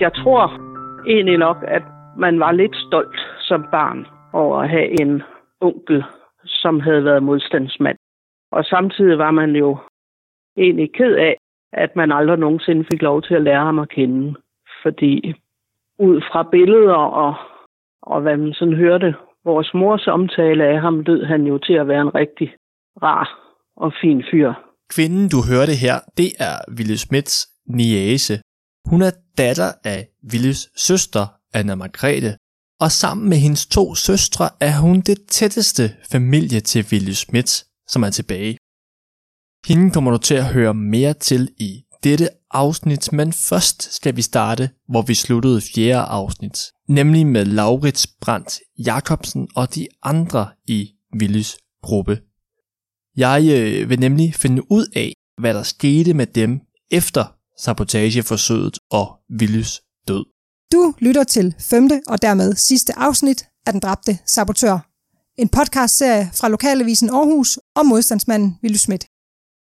Jeg 0.00 0.12
tror 0.14 0.44
egentlig 1.06 1.38
nok, 1.38 1.56
at 1.68 1.82
man 2.18 2.40
var 2.40 2.52
lidt 2.52 2.76
stolt 2.76 3.20
som 3.40 3.66
barn 3.70 4.06
over 4.32 4.62
at 4.62 4.70
have 4.70 5.00
en 5.00 5.22
onkel, 5.60 6.04
som 6.44 6.80
havde 6.80 7.04
været 7.04 7.22
modstandsmand. 7.22 7.98
Og 8.52 8.64
samtidig 8.64 9.18
var 9.18 9.30
man 9.30 9.56
jo 9.56 9.78
egentlig 10.56 10.92
ked 10.92 11.14
af, 11.14 11.36
at 11.72 11.96
man 11.96 12.12
aldrig 12.12 12.38
nogensinde 12.38 12.84
fik 12.92 13.02
lov 13.02 13.22
til 13.22 13.34
at 13.34 13.42
lære 13.42 13.64
ham 13.64 13.78
at 13.78 13.88
kende. 13.88 14.34
Fordi 14.82 15.34
ud 15.98 16.20
fra 16.20 16.48
billeder 16.52 16.94
og, 16.94 17.34
og 18.02 18.20
hvad 18.20 18.36
man 18.36 18.52
sådan 18.54 18.76
hørte, 18.76 19.14
vores 19.44 19.74
mors 19.74 20.06
omtale 20.06 20.64
af 20.64 20.80
ham, 20.80 21.00
lød 21.00 21.24
han 21.24 21.42
jo 21.46 21.58
til 21.58 21.72
at 21.72 21.88
være 21.88 22.00
en 22.00 22.14
rigtig 22.14 22.54
rar 23.02 23.52
og 23.76 23.92
fin 24.00 24.24
fyr. 24.30 24.52
Kvinden, 24.94 25.28
du 25.28 25.38
hørte 25.50 25.74
her, 25.84 25.96
det 26.16 26.30
er 26.48 26.56
Ville 26.76 26.98
Smits 26.98 27.48
niese. 27.66 28.34
Hun 28.86 29.02
er 29.02 29.10
datter 29.38 29.72
af 29.84 30.08
Willis 30.32 30.68
søster, 30.76 31.26
Anna 31.52 31.74
Margrethe, 31.74 32.36
og 32.80 32.92
sammen 32.92 33.28
med 33.28 33.36
hendes 33.36 33.66
to 33.66 33.94
søstre 33.94 34.50
er 34.60 34.78
hun 34.78 35.00
det 35.00 35.18
tætteste 35.28 35.96
familie 36.10 36.60
til 36.60 36.86
Ville 36.90 37.14
Schmidt, 37.14 37.64
som 37.88 38.02
er 38.02 38.10
tilbage. 38.10 38.58
Hende 39.66 39.90
kommer 39.90 40.10
du 40.10 40.18
til 40.18 40.34
at 40.34 40.44
høre 40.44 40.74
mere 40.74 41.14
til 41.14 41.48
i 41.58 41.82
dette 42.04 42.28
afsnit, 42.50 43.12
men 43.12 43.32
først 43.32 43.94
skal 43.94 44.16
vi 44.16 44.22
starte, 44.22 44.70
hvor 44.88 45.02
vi 45.02 45.14
sluttede 45.14 45.60
fjerde 45.60 46.02
afsnit, 46.02 46.58
nemlig 46.88 47.26
med 47.26 47.44
Laurits 47.44 48.06
Brandt 48.06 48.60
Jacobsen 48.78 49.48
og 49.56 49.74
de 49.74 49.86
andre 50.02 50.48
i 50.66 50.90
Willis 51.20 51.56
gruppe. 51.82 52.20
Jeg 53.16 53.42
øh, 53.50 53.90
vil 53.90 54.00
nemlig 54.00 54.34
finde 54.34 54.72
ud 54.72 54.86
af, 54.96 55.12
hvad 55.40 55.54
der 55.54 55.62
skete 55.62 56.14
med 56.14 56.26
dem 56.26 56.60
efter 56.90 57.35
sabotageforsøget 57.58 58.78
og 58.90 59.16
Willys 59.40 59.82
død. 60.08 60.24
Du 60.72 60.94
lytter 60.98 61.24
til 61.24 61.54
femte 61.60 62.00
og 62.06 62.22
dermed 62.22 62.54
sidste 62.54 62.98
afsnit 62.98 63.44
af 63.66 63.72
Den 63.72 63.80
dræbte 63.80 64.18
sabotør. 64.26 64.78
En 65.38 65.48
podcastserie 65.48 66.30
fra 66.34 66.48
Lokalavisen 66.48 67.10
Aarhus 67.10 67.58
om 67.74 67.86
modstandsmanden 67.86 68.58
Willy 68.62 68.76
Schmidt. 68.76 69.06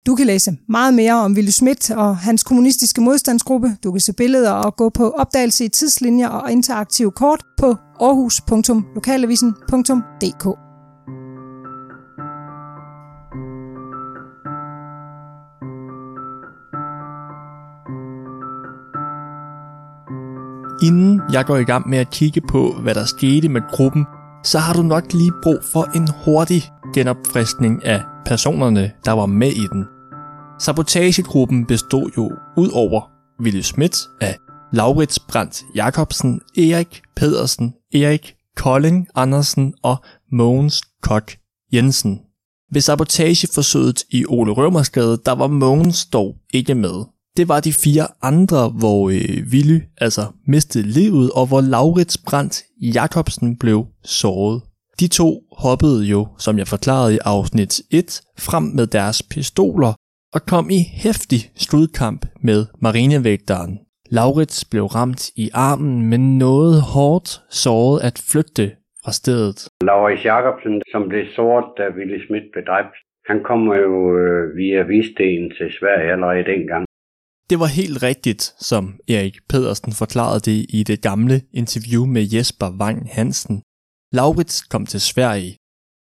Du 0.06 0.15
kan 0.15 0.27
læse 0.27 0.56
meget 0.69 0.95
mere 0.95 1.15
om 1.15 1.33
Willy 1.33 1.50
Schmidt 1.50 1.91
og 1.91 2.17
hans 2.17 2.42
kommunistiske 2.42 3.00
modstandsgruppe. 3.00 3.77
Du 3.84 3.92
kan 3.92 4.00
se 4.00 4.12
billeder 4.12 4.50
og 4.50 4.77
gå 4.77 4.89
på 4.89 5.11
opdagelse 5.11 5.65
i 5.65 5.69
tidslinjer 5.69 6.28
og 6.28 6.53
interaktive 6.53 7.11
kort 7.11 7.45
på 7.59 7.77
aarhus.lokalavisen.dk. 8.00 10.73
Inden 20.83 21.20
jeg 21.33 21.44
går 21.44 21.56
i 21.56 21.64
gang 21.64 21.89
med 21.89 21.98
at 21.98 22.11
kigge 22.11 22.41
på, 22.41 22.72
hvad 22.83 22.94
der 22.94 23.05
skete 23.05 23.48
med 23.48 23.61
gruppen, 23.70 24.06
så 24.44 24.58
har 24.58 24.72
du 24.75 24.83
nok 24.83 25.12
lige 25.12 25.33
brug 25.42 25.58
for 25.72 25.84
en 25.97 26.08
hurtig 26.25 26.62
genopfriskning 26.94 27.84
af 27.84 28.03
personerne, 28.27 28.92
der 29.05 29.12
var 29.12 29.27
med 29.27 29.53
i 29.53 29.66
den. 29.72 29.84
Sabotagegruppen 30.61 31.66
bestod 31.66 32.11
jo 32.16 32.33
ud 32.56 32.70
over 32.72 33.11
Willy 33.41 33.61
Schmidt 33.61 33.97
af 34.20 34.39
Laurits 34.72 35.19
Brandt 35.19 35.64
Jacobsen, 35.75 36.41
Erik 36.56 37.03
Pedersen, 37.16 37.75
Erik 37.94 38.34
Kolding 38.56 39.06
Andersen 39.14 39.75
og 39.83 39.97
Mogens 40.33 40.83
Kok 41.03 41.33
Jensen. 41.72 42.20
Ved 42.72 42.81
sabotageforsøget 42.81 44.05
i 44.11 44.25
Ole 44.28 44.53
Rømersgade, 44.53 45.20
der 45.27 45.33
var 45.33 45.47
Mogens 45.47 46.06
dog 46.06 46.36
ikke 46.55 46.75
med. 46.75 47.05
Det 47.38 47.48
var 47.48 47.60
de 47.60 47.72
fire 47.84 48.06
andre, 48.30 48.62
hvor 48.80 49.00
øh, 49.16 49.36
Willy 49.52 49.78
altså 50.06 50.24
mistede 50.54 50.86
livet, 50.98 51.30
og 51.38 51.44
hvor 51.48 51.60
Laurits 51.75 52.19
Brandt 52.26 52.56
Jacobsen 52.97 53.59
blev 53.62 53.78
såret. 54.20 54.62
De 55.00 55.09
to 55.09 55.28
hoppede 55.64 56.00
jo, 56.12 56.20
som 56.44 56.59
jeg 56.59 56.69
forklarede 56.75 57.14
i 57.14 57.19
afsnit 57.25 57.72
1, 57.91 58.20
frem 58.47 58.64
med 58.78 58.86
deres 58.86 59.19
pistoler 59.32 59.92
og 60.34 60.41
kom 60.53 60.66
i 60.78 60.81
hæftig 61.04 61.41
sludkamp 61.64 62.20
med 62.48 62.60
marinevægteren. 62.84 63.72
Laurits 64.10 64.64
blev 64.70 64.84
ramt 64.84 65.22
i 65.44 65.47
armen, 65.54 66.06
men 66.10 66.38
noget 66.38 66.76
hårdt 66.94 67.28
såret 67.50 68.00
at 68.09 68.16
flygte 68.30 68.66
fra 69.04 69.12
stedet. 69.12 69.59
Laurits 69.91 70.25
Jacobsen, 70.25 70.82
som 70.92 71.09
blev 71.09 71.25
såret, 71.36 71.66
da 71.78 71.84
Willy 71.97 72.19
Schmidt 72.25 72.47
blev 72.53 72.64
dræbt, 72.70 72.97
han 73.30 73.38
kom 73.48 73.60
jo 73.84 74.19
øh, 74.19 74.56
via 74.56 74.82
Visten 74.82 75.50
til 75.56 75.69
Sverige 75.78 76.12
allerede 76.12 76.44
dengang. 76.44 76.84
Det 77.50 77.60
var 77.60 77.66
helt 77.66 78.03
rigtigt, 78.03 78.55
som 78.59 79.00
Erik 79.09 79.37
Pedersen 79.49 79.93
forklarede 79.93 80.41
det 80.41 80.66
i 80.69 80.82
det 80.82 81.03
gamle 81.03 81.43
interview 81.53 82.06
med 82.06 82.28
Jesper 82.32 82.71
Wang 82.71 83.09
Hansen. 83.12 83.62
Laurits 84.12 84.62
kom 84.62 84.87
til 84.87 85.00
Sverige, 85.00 85.56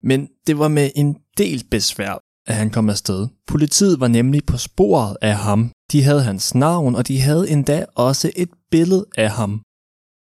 men 0.04 0.28
det 0.48 0.60
var 0.60 0.68
med 0.68 0.92
en 0.96 1.18
del 1.38 1.64
besvær, 1.72 2.20
at 2.48 2.56
han 2.56 2.70
kom 2.70 2.90
afsted. 2.90 3.28
Politiet 3.48 4.00
var 4.00 4.08
nemlig 4.08 4.46
på 4.46 4.58
sporet 4.58 5.18
af 5.22 5.36
ham. 5.36 5.72
De 5.92 6.04
havde 6.04 6.24
hans 6.24 6.56
navn, 6.56 6.96
og 6.96 7.08
de 7.08 7.22
havde 7.22 7.50
endda 7.50 7.86
også 7.96 8.32
et 8.36 8.50
billede 8.72 9.06
af 9.18 9.32
ham. 9.32 9.62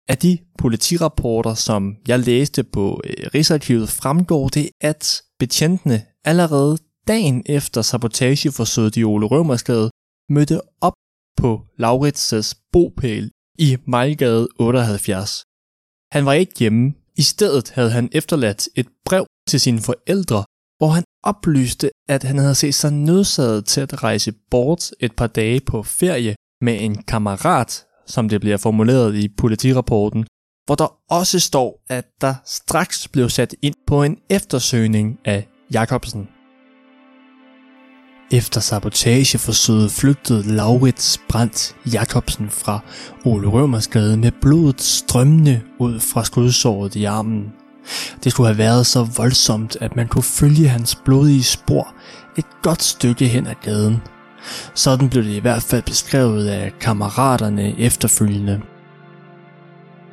Af 0.08 0.18
de 0.18 0.38
politirapporter, 0.58 1.54
som 1.54 1.96
jeg 2.08 2.18
læste 2.18 2.62
på 2.64 3.00
øh, 3.04 3.26
Rigsarkivet, 3.34 3.88
fremgår 3.88 4.48
det, 4.48 4.70
at 4.80 5.22
betjentene 5.38 6.02
allerede 6.24 6.78
dagen 7.08 7.42
efter 7.46 7.82
sabotageforsøget 7.82 8.96
i 8.96 9.04
Ole 9.04 9.26
Rømersgade 9.26 9.90
mødte 10.28 10.60
op 10.80 10.92
på 11.36 11.60
Laurits' 11.80 12.68
bopæl 12.72 13.30
i 13.58 13.76
Mejlgade 13.86 14.48
78. 14.60 15.44
Han 16.12 16.26
var 16.26 16.32
ikke 16.32 16.58
hjemme. 16.58 16.94
I 17.16 17.22
stedet 17.22 17.70
havde 17.70 17.90
han 17.90 18.08
efterladt 18.12 18.68
et 18.74 18.88
brev 19.04 19.26
til 19.48 19.60
sine 19.60 19.80
forældre, 19.80 20.44
hvor 20.78 20.88
han 20.88 21.04
oplyste, 21.22 21.90
at 22.08 22.22
han 22.22 22.38
havde 22.38 22.54
set 22.54 22.74
sig 22.74 22.92
nødsaget 22.92 23.64
til 23.64 23.80
at 23.80 24.02
rejse 24.02 24.32
bort 24.50 24.90
et 25.00 25.16
par 25.16 25.26
dage 25.26 25.60
på 25.60 25.82
ferie 25.82 26.34
med 26.60 26.80
en 26.80 27.02
kammerat, 27.02 27.84
som 28.06 28.28
det 28.28 28.40
bliver 28.40 28.56
formuleret 28.56 29.14
i 29.14 29.28
politirapporten, 29.28 30.26
hvor 30.66 30.74
der 30.74 30.98
også 31.10 31.40
står, 31.40 31.84
at 31.88 32.04
der 32.20 32.34
straks 32.44 33.08
blev 33.08 33.28
sat 33.28 33.54
ind 33.62 33.74
på 33.86 34.02
en 34.02 34.16
eftersøgning 34.30 35.18
af 35.24 35.48
Jacobsen. 35.72 36.28
Efter 38.32 38.60
sabotageforsøget 38.60 39.90
flygtede 39.90 40.54
Laurits 40.56 41.20
Brandt 41.28 41.76
Jacobsen 41.92 42.50
fra 42.50 42.80
Ole 43.24 43.48
Rømersgade 43.48 44.16
med 44.16 44.30
blodet 44.40 44.80
strømmende 44.80 45.60
ud 45.78 46.00
fra 46.00 46.24
skudsåret 46.24 46.96
i 46.96 47.04
armen. 47.04 47.52
Det 48.24 48.32
skulle 48.32 48.46
have 48.46 48.58
været 48.58 48.86
så 48.86 49.08
voldsomt, 49.16 49.76
at 49.80 49.96
man 49.96 50.08
kunne 50.08 50.22
følge 50.22 50.68
hans 50.68 50.94
blodige 51.04 51.42
spor 51.42 51.94
et 52.38 52.44
godt 52.62 52.82
stykke 52.82 53.28
hen 53.28 53.46
ad 53.46 53.54
gaden. 53.62 53.96
Sådan 54.74 55.08
blev 55.08 55.24
det 55.24 55.34
i 55.34 55.38
hvert 55.38 55.62
fald 55.62 55.82
beskrevet 55.82 56.48
af 56.48 56.72
kammeraterne 56.80 57.78
efterfølgende. 57.78 58.60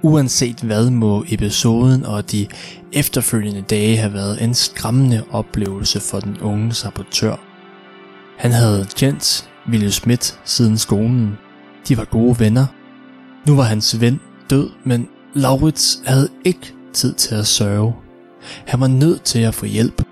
Uanset 0.02 0.60
hvad 0.60 0.90
må 0.90 1.26
episoden 1.30 2.06
og 2.06 2.32
de 2.32 2.48
efterfølgende 2.94 3.62
dage 3.62 3.98
have 3.98 4.14
været 4.14 4.44
en 4.44 4.54
skræmmende 4.54 5.24
oplevelse 5.32 6.00
for 6.00 6.20
den 6.20 6.38
unge 6.42 6.74
sabotør. 6.74 7.49
Han 8.40 8.52
havde 8.52 8.88
kendt 8.96 9.50
Ville 9.68 9.92
Schmidt 9.92 10.40
siden 10.46 10.78
skolen. 10.78 11.38
De 11.88 11.98
var 11.98 12.06
gode 12.06 12.40
venner. 12.40 12.66
Nu 13.48 13.56
var 13.56 13.64
hans 13.64 14.02
ven 14.02 14.20
død, 14.50 14.70
men 14.84 15.08
Laurits 15.34 16.02
havde 16.06 16.30
ikke 16.46 16.74
tid 16.94 17.14
til 17.14 17.36
at 17.36 17.48
sørge. 17.48 17.94
Han 18.68 18.80
var 18.80 18.88
nødt 18.88 19.24
til 19.24 19.40
at 19.40 19.56
få 19.56 19.66
hjælp. 19.66 20.04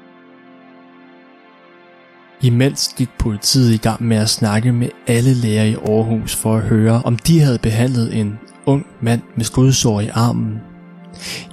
Imens 2.42 2.94
gik 2.98 3.10
politiet 3.20 3.74
i 3.74 3.78
gang 3.78 4.04
med 4.04 4.18
at 4.18 4.30
snakke 4.30 4.72
med 4.72 4.90
alle 5.08 5.34
læger 5.34 5.64
i 5.64 5.74
Aarhus 5.74 6.36
for 6.36 6.58
at 6.58 6.64
høre, 6.64 7.02
om 7.06 7.18
de 7.18 7.40
havde 7.40 7.60
behandlet 7.60 8.18
en 8.18 8.40
ung 8.66 8.86
mand 9.02 9.22
med 9.36 9.46
skudsår 9.46 10.02
i 10.02 10.08
armen. 10.08 10.56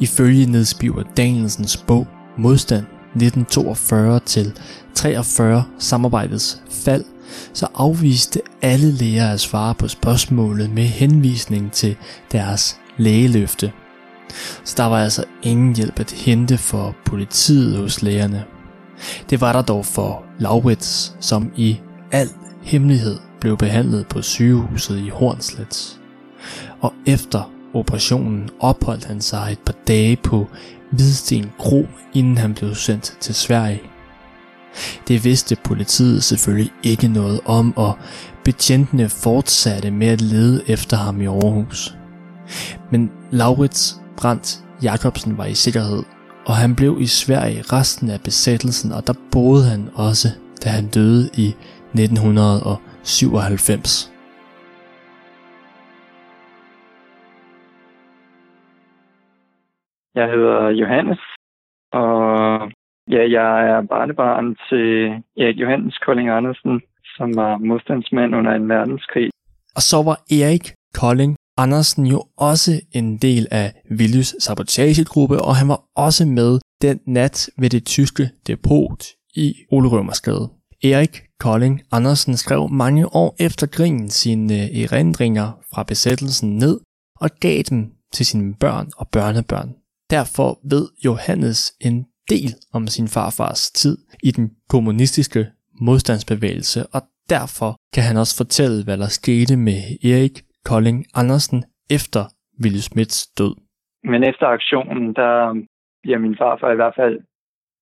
Ifølge 0.00 0.46
nedspiver 0.46 1.02
Danielsens 1.16 1.76
bog 1.76 2.06
Modstand 2.38 2.84
1942 3.14 4.20
til 4.20 4.52
43 4.94 5.64
samarbejdets 5.78 6.62
fald, 6.70 7.04
så 7.52 7.66
afviste 7.74 8.40
alle 8.62 8.92
læger 8.92 9.30
at 9.30 9.40
svare 9.40 9.74
på 9.74 9.88
spørgsmålet 9.88 10.70
med 10.70 10.84
henvisning 10.84 11.72
til 11.72 11.96
deres 12.32 12.78
lægeløfte. 12.96 13.72
Så 14.64 14.74
der 14.76 14.84
var 14.84 15.02
altså 15.02 15.24
ingen 15.42 15.76
hjælp 15.76 16.00
at 16.00 16.12
hente 16.12 16.58
for 16.58 16.96
politiet 17.04 17.76
hos 17.76 18.02
lægerne. 18.02 18.44
Det 19.30 19.40
var 19.40 19.52
der 19.52 19.62
dog 19.62 19.86
for 19.86 20.24
Laurits, 20.38 21.16
som 21.20 21.52
i 21.56 21.80
al 22.12 22.28
hemmelighed 22.62 23.18
blev 23.40 23.56
behandlet 23.56 24.06
på 24.06 24.22
sygehuset 24.22 24.98
i 24.98 25.08
Hornslet. 25.08 26.00
Og 26.80 26.92
efter 27.06 27.52
operationen 27.74 28.50
opholdt 28.60 29.04
han 29.04 29.20
sig 29.20 29.48
et 29.52 29.58
par 29.58 29.74
dage 29.86 30.16
på 30.16 30.48
Hvidsten 30.90 31.50
Kro, 31.58 31.86
inden 32.14 32.38
han 32.38 32.54
blev 32.54 32.74
sendt 32.74 33.16
til 33.20 33.34
Sverige. 33.34 33.80
Det 35.08 35.24
vidste 35.24 35.56
politiet 35.64 36.22
selvfølgelig 36.22 36.72
ikke 36.82 37.08
noget 37.08 37.40
om, 37.46 37.76
og 37.76 37.98
betjentene 38.44 39.08
fortsatte 39.08 39.90
med 39.90 40.06
at 40.06 40.20
lede 40.20 40.62
efter 40.68 40.96
ham 40.96 41.20
i 41.20 41.26
Aarhus. 41.26 41.96
Men 42.90 43.12
Laurits 43.30 43.96
Brandt 44.16 44.64
Jacobsen 44.82 45.38
var 45.38 45.44
i 45.44 45.54
sikkerhed, 45.54 46.02
og 46.46 46.56
han 46.56 46.76
blev 46.76 46.96
i 47.00 47.06
Sverige 47.06 47.62
resten 47.72 48.10
af 48.10 48.20
besættelsen, 48.24 48.92
og 48.92 49.06
der 49.06 49.12
boede 49.32 49.64
han 49.64 49.90
også, 49.94 50.28
da 50.64 50.68
han 50.68 50.88
døde 50.88 51.30
i 51.34 51.54
1997. 51.94 54.10
Jeg 60.14 60.26
hedder 60.26 60.68
Johannes, 60.68 61.20
og 61.92 62.43
ja, 63.10 63.22
jeg 63.38 63.50
er 63.70 63.80
barnebarn 63.82 64.56
til 64.68 64.86
Erik 65.36 65.58
Johannes 65.60 65.98
Kolding 65.98 66.28
Andersen, 66.28 66.80
som 67.16 67.36
var 67.36 67.58
modstandsmand 67.58 68.34
under 68.34 68.52
en 68.52 68.68
verdenskrig. 68.68 69.30
Og 69.76 69.82
så 69.82 70.02
var 70.08 70.16
Erik 70.40 70.66
Kolding 70.94 71.36
Andersen 71.56 72.06
jo 72.06 72.22
også 72.36 72.72
en 72.92 73.16
del 73.16 73.46
af 73.50 73.72
Viljus 73.90 74.34
sabotagegruppe, 74.38 75.42
og 75.42 75.56
han 75.56 75.68
var 75.68 75.80
også 75.96 76.26
med 76.26 76.58
den 76.82 77.00
nat 77.06 77.50
ved 77.58 77.70
det 77.70 77.86
tyske 77.86 78.30
depot 78.46 79.04
i 79.34 79.54
Olerømersgade. 79.72 80.48
Erik 80.84 81.22
Kolding 81.40 81.82
Andersen 81.92 82.36
skrev 82.36 82.68
mange 82.68 83.06
år 83.06 83.36
efter 83.40 83.66
krigen 83.66 84.10
sine 84.10 84.54
øh, 84.54 84.82
erindringer 84.82 85.58
fra 85.74 85.82
besættelsen 85.82 86.56
ned 86.56 86.80
og 87.20 87.30
gav 87.40 87.62
dem 87.70 87.92
til 88.12 88.26
sine 88.26 88.54
børn 88.60 88.90
og 88.96 89.08
børnebørn. 89.08 89.74
Derfor 90.10 90.58
ved 90.70 90.88
Johannes 91.04 91.72
en 91.80 92.06
del 92.32 92.50
om 92.76 92.86
sin 92.86 93.08
farfars 93.08 93.70
tid 93.70 93.96
i 94.22 94.30
den 94.30 94.46
kommunistiske 94.68 95.42
modstandsbevægelse, 95.80 96.80
og 96.94 97.00
derfor 97.34 97.70
kan 97.94 98.04
han 98.08 98.16
også 98.16 98.36
fortælle, 98.42 98.84
hvad 98.84 98.98
der 98.98 99.10
skete 99.20 99.56
med 99.56 99.80
Erik 100.10 100.36
Kolding 100.64 100.98
Andersen 101.14 101.64
efter 101.90 102.22
Willy 102.62 102.82
Smits 102.88 103.18
død. 103.38 103.54
Men 104.04 104.24
efter 104.24 104.46
aktionen, 104.46 105.14
der 105.14 105.32
bliver 106.02 106.18
min 106.18 106.36
farfar 106.40 106.72
i 106.72 106.80
hvert 106.80 106.96
fald 106.96 107.16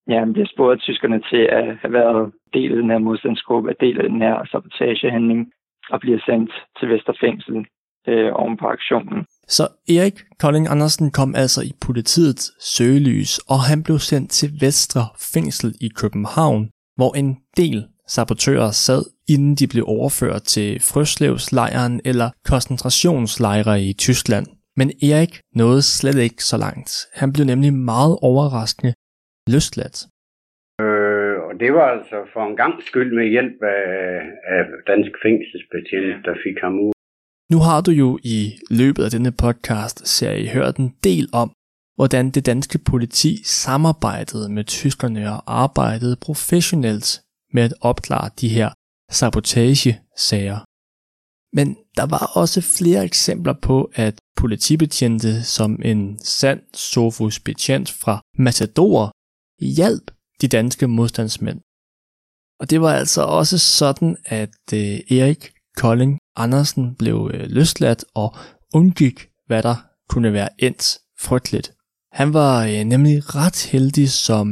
ja, 0.09 0.25
bliver 0.33 0.47
spurgt 0.55 0.81
tyskerne 0.81 1.21
til 1.31 1.43
at 1.59 1.77
have 1.83 1.93
været 1.93 2.33
del 2.55 2.71
af 2.71 2.77
den 2.77 2.91
her 2.91 2.99
modstandsgruppe, 2.99 3.71
at 3.71 3.81
del 3.81 4.01
af 4.01 4.09
den 4.09 4.21
her 4.23 4.45
sabotagehandling, 4.51 5.53
og 5.91 6.01
bliver 6.01 6.21
sendt 6.27 6.53
til 6.79 6.89
Vesterfængsel 6.89 7.67
øh, 8.09 8.31
oven 8.33 8.57
på 8.57 8.67
aktionen. 8.67 9.27
Så 9.57 9.65
Erik 9.97 10.19
Kolding 10.43 10.67
Andersen 10.75 11.11
kom 11.11 11.35
altså 11.35 11.61
i 11.71 11.73
politiets 11.87 12.45
søgelys, 12.75 13.33
og 13.53 13.61
han 13.71 13.83
blev 13.87 13.99
sendt 13.99 14.31
til 14.31 14.51
Vestre 14.65 15.05
Fængsel 15.33 15.71
i 15.87 15.89
København, 16.01 16.63
hvor 16.99 17.13
en 17.21 17.31
del 17.57 17.79
sabotører 18.15 18.71
sad, 18.87 19.03
inden 19.35 19.55
de 19.61 19.67
blev 19.73 19.85
overført 19.97 20.43
til 20.55 20.71
Frøslevslejren 20.91 22.01
eller 22.11 22.29
koncentrationslejre 22.51 23.77
i 23.89 23.93
Tyskland. 24.07 24.47
Men 24.77 24.89
Erik 25.11 25.33
nåede 25.61 25.83
slet 25.83 26.19
ikke 26.27 26.43
så 26.51 26.57
langt. 26.67 26.91
Han 27.21 27.33
blev 27.33 27.47
nemlig 27.53 27.73
meget 27.93 28.15
overraskende 28.29 28.93
løsladt. 29.53 29.97
Øh, 30.83 31.37
og 31.47 31.53
det 31.63 31.71
var 31.79 31.87
altså 31.97 32.17
for 32.33 32.43
en 32.51 32.57
gang 32.63 32.75
skyld 32.89 33.11
med 33.19 33.27
hjælp 33.35 33.59
af, 33.63 33.93
af 34.55 34.63
dansk 34.91 35.13
fængselsbetjent, 35.25 36.25
der 36.27 36.35
fik 36.45 36.59
ham 36.65 36.75
ud. 36.87 36.92
Nu 37.53 37.59
har 37.59 37.81
du 37.81 37.91
jo 37.91 38.19
i 38.23 38.59
løbet 38.71 39.05
af 39.05 39.11
denne 39.11 39.33
podcast-serie 39.33 40.49
hørt 40.49 40.77
en 40.77 40.95
del 41.05 41.29
om, 41.33 41.53
hvordan 41.97 42.31
det 42.31 42.47
danske 42.47 42.79
politi 42.79 43.43
samarbejdede 43.45 44.49
med 44.49 44.65
tyskerne 44.65 45.33
og 45.33 45.63
arbejdede 45.63 46.17
professionelt 46.17 47.23
med 47.53 47.63
at 47.63 47.75
opklare 47.81 48.31
de 48.41 48.49
her 48.49 48.71
sabotagesager. 49.11 50.59
Men 51.57 51.77
der 51.97 52.07
var 52.07 52.31
også 52.35 52.61
flere 52.61 53.05
eksempler 53.05 53.55
på, 53.63 53.91
at 53.95 54.19
politibetjente 54.37 55.45
som 55.45 55.83
en 55.85 56.19
sand 56.19 56.61
Sofus 56.75 57.41
betjent 57.41 57.91
fra 57.91 58.21
Matador 58.39 59.11
hjalp 59.61 60.11
de 60.41 60.49
danske 60.49 60.89
modstandsmænd. 60.89 61.61
Og 62.61 62.71
det 62.71 62.81
var 62.81 62.93
altså 62.93 63.23
også 63.23 63.59
sådan, 63.59 64.17
at 64.25 64.59
øh, 64.75 65.19
Erik 65.19 65.52
Kolding 65.81 66.19
Andersen 66.37 66.97
blev 66.99 67.31
øh, 67.35 67.45
løsladt 67.57 68.05
og 68.15 68.29
undgik, 68.75 69.19
hvad 69.47 69.63
der 69.63 69.77
kunne 70.09 70.33
være 70.33 70.49
endt 70.59 70.85
frygteligt. 71.27 71.69
Han 72.13 72.29
var 72.35 72.55
øh, 72.73 72.85
nemlig 72.93 73.17
ret 73.39 73.61
heldig, 73.73 74.09
som 74.09 74.47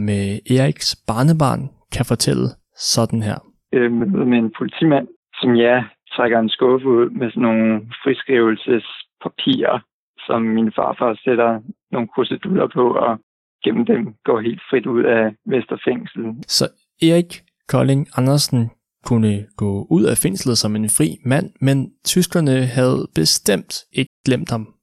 Eriks 0.56 0.96
barnebarn 1.08 1.62
kan 1.94 2.04
fortælle 2.12 2.46
sådan 2.94 3.22
her. 3.22 3.38
Øh, 3.72 3.92
med 4.30 4.38
en 4.38 4.52
politimand, 4.58 5.08
som 5.40 5.50
ja, 5.54 5.76
trækker 6.16 6.38
en 6.38 6.48
skuffe 6.48 6.88
ud 6.88 7.10
med 7.10 7.30
sådan 7.30 7.42
nogle 7.42 7.66
friskrivelsespapirer, 8.02 9.78
som 10.26 10.42
min 10.42 10.72
farfar 10.76 11.20
sætter 11.24 11.60
nogle 11.92 12.08
procedurer 12.14 12.68
på, 12.74 12.84
og 13.06 13.18
gennem 13.64 13.84
dem 13.86 14.14
går 14.24 14.40
helt 14.40 14.62
frit 14.70 14.86
ud 14.86 15.02
af 15.04 15.24
Vesterfængsel. 15.46 16.22
Så 16.46 16.64
Erik 17.02 17.30
Kolding 17.68 18.06
Andersen 18.16 18.70
kunne 19.04 19.46
gå 19.56 19.86
ud 19.90 20.04
af 20.04 20.16
fængslet 20.16 20.58
som 20.58 20.76
en 20.76 20.88
fri 20.98 21.08
mand, 21.24 21.46
men 21.60 21.92
tyskerne 22.04 22.56
havde 22.78 23.08
bestemt 23.14 23.72
ikke 23.92 24.12
glemt 24.26 24.50
ham. 24.50 24.74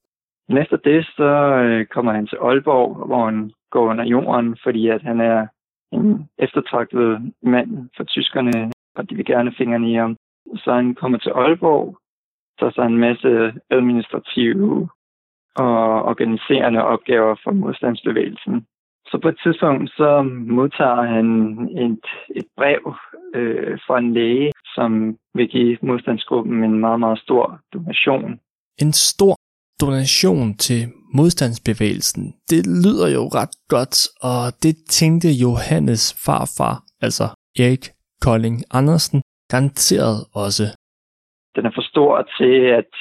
Efter 0.49 0.77
det, 0.77 1.05
så 1.05 1.29
øh, 1.63 1.85
kommer 1.85 2.11
han 2.13 2.27
til 2.27 2.37
Aalborg, 2.41 3.07
hvor 3.07 3.25
han 3.25 3.51
går 3.71 3.89
under 3.89 4.05
jorden, 4.05 4.57
fordi 4.63 4.87
at 4.87 5.01
han 5.01 5.21
er 5.21 5.47
en 5.91 6.29
eftertragtet 6.37 7.33
mand 7.43 7.89
for 7.97 8.03
tyskerne, 8.03 8.71
og 8.95 9.09
de 9.09 9.15
vil 9.15 9.25
gerne 9.25 9.53
fingrene 9.57 9.91
i 9.91 9.95
ham. 9.95 10.17
Så 10.55 10.73
han 10.73 10.95
kommer 10.95 11.17
til 11.17 11.29
Aalborg, 11.29 11.97
så 12.59 12.81
er 12.81 12.85
en 12.85 12.97
masse 12.97 13.53
administrative 13.69 14.89
og 15.55 16.03
organiserende 16.03 16.83
opgaver 16.83 17.35
for 17.43 17.51
modstandsbevægelsen. 17.51 18.65
Så 19.11 19.19
på 19.21 19.27
et 19.29 19.39
tidspunkt, 19.43 19.89
så 19.91 20.09
modtager 20.57 21.03
han 21.15 21.27
et, 21.85 22.05
et 22.35 22.47
brev 22.57 22.81
øh, 23.35 23.79
fra 23.87 23.97
en 23.97 24.13
læge, 24.13 24.51
som 24.75 25.17
vil 25.33 25.47
give 25.47 25.77
modstandsgruppen 25.81 26.63
en 26.63 26.79
meget, 26.79 26.99
meget 26.99 27.19
stor 27.19 27.59
donation. 27.73 28.39
En 28.81 28.93
stor 28.93 29.35
donation 29.81 30.53
til 30.53 30.81
modstandsbevægelsen. 31.13 32.23
Det 32.49 32.61
lyder 32.83 33.07
jo 33.17 33.23
ret 33.39 33.55
godt, 33.69 33.97
og 34.29 34.41
det 34.63 34.75
tænkte 34.99 35.29
Johannes 35.45 36.03
farfar, 36.25 36.75
altså 37.01 37.25
Erik 37.59 37.83
Kolding 38.25 38.57
Andersen, 38.79 39.21
garanteret 39.51 40.17
også. 40.33 40.63
Den 41.55 41.65
er 41.65 41.71
for 41.75 41.85
stor 41.93 42.27
til, 42.37 42.55
at 42.79 42.93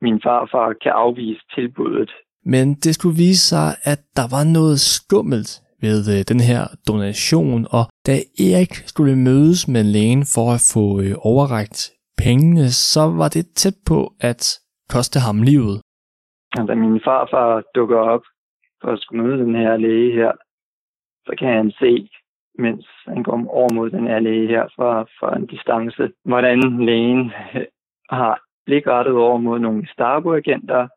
min 0.00 0.20
farfar 0.24 0.68
kan 0.82 0.92
afvise 0.92 1.42
tilbuddet. 1.54 2.10
Men 2.52 2.66
det 2.84 2.92
skulle 2.94 3.18
vise 3.26 3.44
sig, 3.52 3.68
at 3.92 4.00
der 4.18 4.26
var 4.36 4.44
noget 4.58 4.78
skummelt 4.80 5.50
ved 5.84 6.00
øh, 6.14 6.20
den 6.32 6.40
her 6.50 6.62
donation, 6.88 7.60
og 7.76 7.84
da 8.06 8.14
Erik 8.48 8.72
skulle 8.90 9.16
mødes 9.28 9.60
med 9.74 9.84
lægen 9.94 10.24
for 10.34 10.46
at 10.56 10.62
få 10.74 10.84
øh, 11.04 11.14
overrækt 11.30 11.80
pengene, 12.24 12.68
så 12.90 13.02
var 13.20 13.28
det 13.36 13.44
tæt 13.60 13.78
på 13.90 13.98
at 14.30 14.42
koste 14.94 15.18
ham 15.26 15.42
livet. 15.50 15.76
Da 16.68 16.74
min 16.74 17.00
farfar 17.06 17.62
dukker 17.74 18.00
op 18.14 18.24
for 18.80 18.88
at 18.92 19.00
skulle 19.00 19.22
møde 19.24 19.38
den 19.44 19.54
her 19.54 19.76
læge 19.76 20.12
her, 20.20 20.32
så 21.26 21.32
kan 21.38 21.48
han 21.56 21.70
se, 21.70 22.08
mens 22.58 22.86
han 23.06 23.22
går 23.22 23.46
over 23.58 23.72
mod 23.74 23.90
den 23.90 24.06
her 24.06 24.18
læge 24.18 24.48
her 24.48 24.64
fra, 24.76 25.02
fra 25.02 25.36
en 25.36 25.46
distance, 25.46 26.12
hvordan 26.24 26.58
lægen 26.86 27.32
har 28.18 28.40
blik 28.66 28.86
rettet 28.86 29.14
over 29.14 29.38
mod 29.38 29.58
nogle 29.58 29.88
Starbo-agenter, 29.92 30.88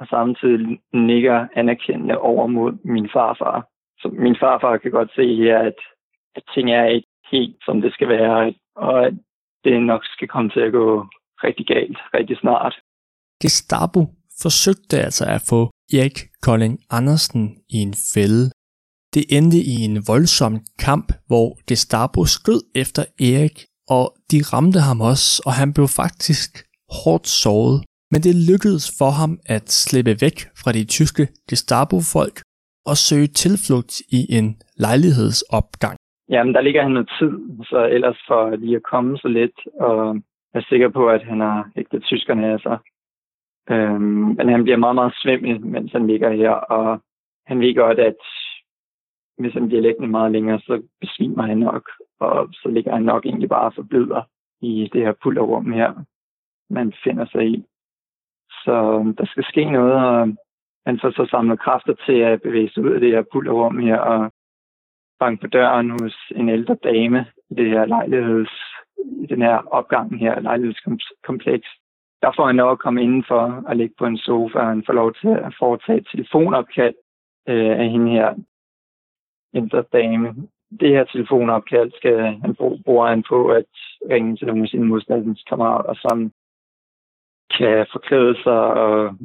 og 0.00 0.06
samtidig 0.06 0.78
nikker 0.92 1.46
anerkendende 1.56 2.18
over 2.18 2.46
mod 2.46 2.72
min 2.84 3.08
farfar. 3.12 3.66
Så 4.00 4.08
min 4.24 4.36
farfar 4.40 4.76
kan 4.76 4.90
godt 4.90 5.10
se 5.14 5.36
her, 5.36 5.58
at, 5.58 5.78
at 6.36 6.42
ting 6.54 6.70
er 6.70 6.84
ikke 6.84 7.08
helt, 7.32 7.56
som 7.64 7.80
det 7.80 7.92
skal 7.92 8.08
være, 8.08 8.54
og 8.76 9.06
at 9.06 9.14
det 9.64 9.82
nok 9.82 10.02
skal 10.04 10.28
komme 10.28 10.50
til 10.50 10.60
at 10.60 10.72
gå 10.72 11.06
rigtig 11.44 11.66
galt 11.66 11.98
rigtig 12.14 12.36
snart. 12.38 12.74
Gestapo 13.42 14.00
forsøgte 14.42 14.96
altså 15.06 15.24
at 15.36 15.42
få 15.50 15.60
Erik 15.98 16.18
Kolding 16.42 16.78
Andersen 16.90 17.44
i 17.76 17.76
en 17.86 17.94
fælde. 18.14 18.44
Det 19.14 19.24
endte 19.36 19.60
i 19.74 19.76
en 19.88 19.96
voldsom 20.10 20.54
kamp, 20.78 21.08
hvor 21.26 21.46
Gestapo 21.68 22.20
skød 22.24 22.62
efter 22.82 23.04
Erik, 23.30 23.56
og 23.96 24.04
de 24.30 24.38
ramte 24.52 24.80
ham 24.88 25.00
også, 25.00 25.42
og 25.46 25.52
han 25.60 25.74
blev 25.76 25.88
faktisk 26.02 26.50
hårdt 26.98 27.26
såret. 27.42 27.76
Men 28.12 28.20
det 28.26 28.34
lykkedes 28.50 28.86
for 28.98 29.10
ham 29.20 29.32
at 29.56 29.66
slippe 29.70 30.14
væk 30.24 30.36
fra 30.60 30.70
de 30.76 30.84
tyske 30.96 31.24
Gestapo-folk 31.50 32.36
og 32.90 32.96
søge 32.96 33.26
tilflugt 33.26 33.94
i 34.18 34.20
en 34.38 34.48
lejlighedsopgang. 34.84 35.96
Jamen, 36.28 36.54
der 36.54 36.60
ligger 36.60 36.82
han 36.82 36.92
noget 36.92 37.10
tid, 37.18 37.32
så 37.70 37.78
ellers 37.96 38.18
for 38.28 38.56
lige 38.56 38.76
at 38.76 38.88
komme 38.92 39.18
så 39.18 39.28
lidt 39.28 39.58
og 39.80 40.16
er 40.54 40.62
sikker 40.68 40.88
på, 40.88 41.08
at 41.08 41.22
han 41.24 41.40
har 41.40 41.70
hægtet 41.76 42.02
tyskerne 42.02 42.52
af 42.52 42.60
sig. 42.60 42.78
Øhm, 43.70 44.36
men 44.38 44.48
han 44.48 44.62
bliver 44.62 44.76
meget, 44.76 44.94
meget 44.94 45.14
svimmel, 45.22 45.66
mens 45.66 45.92
han 45.92 46.06
ligger 46.06 46.32
her, 46.32 46.50
og 46.50 47.02
han 47.46 47.60
ved 47.60 47.74
godt, 47.74 47.98
at 47.98 48.20
hvis 49.38 49.52
han 49.52 49.68
bliver 49.68 49.82
liggende 49.82 50.08
meget 50.08 50.32
længere, 50.32 50.60
så 50.60 50.82
besvimer 51.00 51.42
han 51.42 51.58
nok, 51.58 51.90
og 52.20 52.48
så 52.52 52.68
ligger 52.68 52.92
han 52.94 53.02
nok 53.02 53.26
egentlig 53.26 53.48
bare 53.48 53.72
for 53.72 53.82
forbløder 53.82 54.22
i 54.60 54.90
det 54.92 55.00
her 55.00 55.12
pulterrum 55.22 55.72
her, 55.72 56.04
man 56.70 56.92
finder 57.04 57.26
sig 57.32 57.46
i. 57.46 57.64
Så 58.64 58.74
øhm, 58.94 59.16
der 59.16 59.26
skal 59.26 59.44
ske 59.44 59.64
noget, 59.64 59.94
og 59.94 60.20
øhm, 60.20 60.36
han 60.86 60.98
får 61.00 61.10
så 61.10 61.26
samlet 61.30 61.60
kræfter 61.60 61.94
til 62.06 62.18
at 62.30 62.42
bevæge 62.42 62.70
sig 62.70 62.84
ud 62.84 62.90
af 62.90 63.00
det 63.00 63.10
her 63.10 63.22
pullerrum 63.32 63.78
her 63.78 63.98
og 63.98 64.32
banke 65.20 65.40
på 65.40 65.46
døren 65.46 65.90
hos 65.90 66.16
en 66.36 66.48
ældre 66.48 66.74
dame 66.74 67.26
i 67.50 67.54
det 67.54 67.70
her 67.70 67.84
lejligheds, 67.84 68.54
i 69.22 69.26
den 69.26 69.42
her 69.42 69.56
opgang 69.56 70.18
her, 70.18 70.40
lejlighedskompleks. 70.40 71.68
Der 72.22 72.32
får 72.36 72.46
han 72.46 72.56
lov 72.56 72.72
at 72.72 72.78
komme 72.78 73.02
indenfor 73.02 73.62
og 73.66 73.76
ligge 73.76 73.94
på 73.98 74.06
en 74.06 74.18
sofa, 74.18 74.58
og 74.58 74.66
han 74.66 74.82
får 74.86 74.92
lov 74.92 75.14
til 75.14 75.28
at 75.28 75.54
foretage 75.58 75.98
et 75.98 76.08
telefonopkald 76.12 76.94
øh, 77.48 77.80
af 77.80 77.88
hende 77.90 78.10
her 78.10 78.34
ældre 79.54 79.84
dame. 79.92 80.34
Det 80.80 80.88
her 80.88 81.04
telefonopkald 81.04 81.92
skal 81.96 82.18
han 82.42 82.54
bruger 82.84 83.08
han 83.08 83.22
på 83.28 83.48
at 83.48 83.64
ringe 84.10 84.36
til 84.36 84.46
nogle 84.46 84.62
af 84.62 84.68
sine 84.68 84.84
modstandskammerater, 84.84 85.94
som 85.94 86.32
kan 87.56 87.86
forklæde 87.92 88.34
sig 88.42 88.62
og 88.84 89.16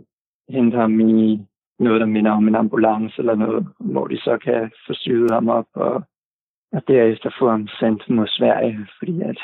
hente 0.50 0.78
ham 0.78 1.00
i 1.00 1.40
noget, 1.80 2.02
der 2.02 2.06
minder 2.06 2.32
om 2.32 2.48
en 2.48 2.56
ambulance 2.56 3.16
eller 3.18 3.36
noget, 3.36 3.68
hvor 3.80 4.08
de 4.08 4.18
så 4.18 4.38
kan 4.44 4.72
forsyde 4.88 5.28
ham 5.34 5.48
op 5.50 5.66
og, 5.74 5.94
og 6.76 6.82
derefter 6.88 7.30
få 7.40 7.50
ham 7.50 7.68
sendt 7.80 8.10
mod 8.10 8.28
Sverige, 8.28 8.88
fordi 9.00 9.22
at 9.22 9.38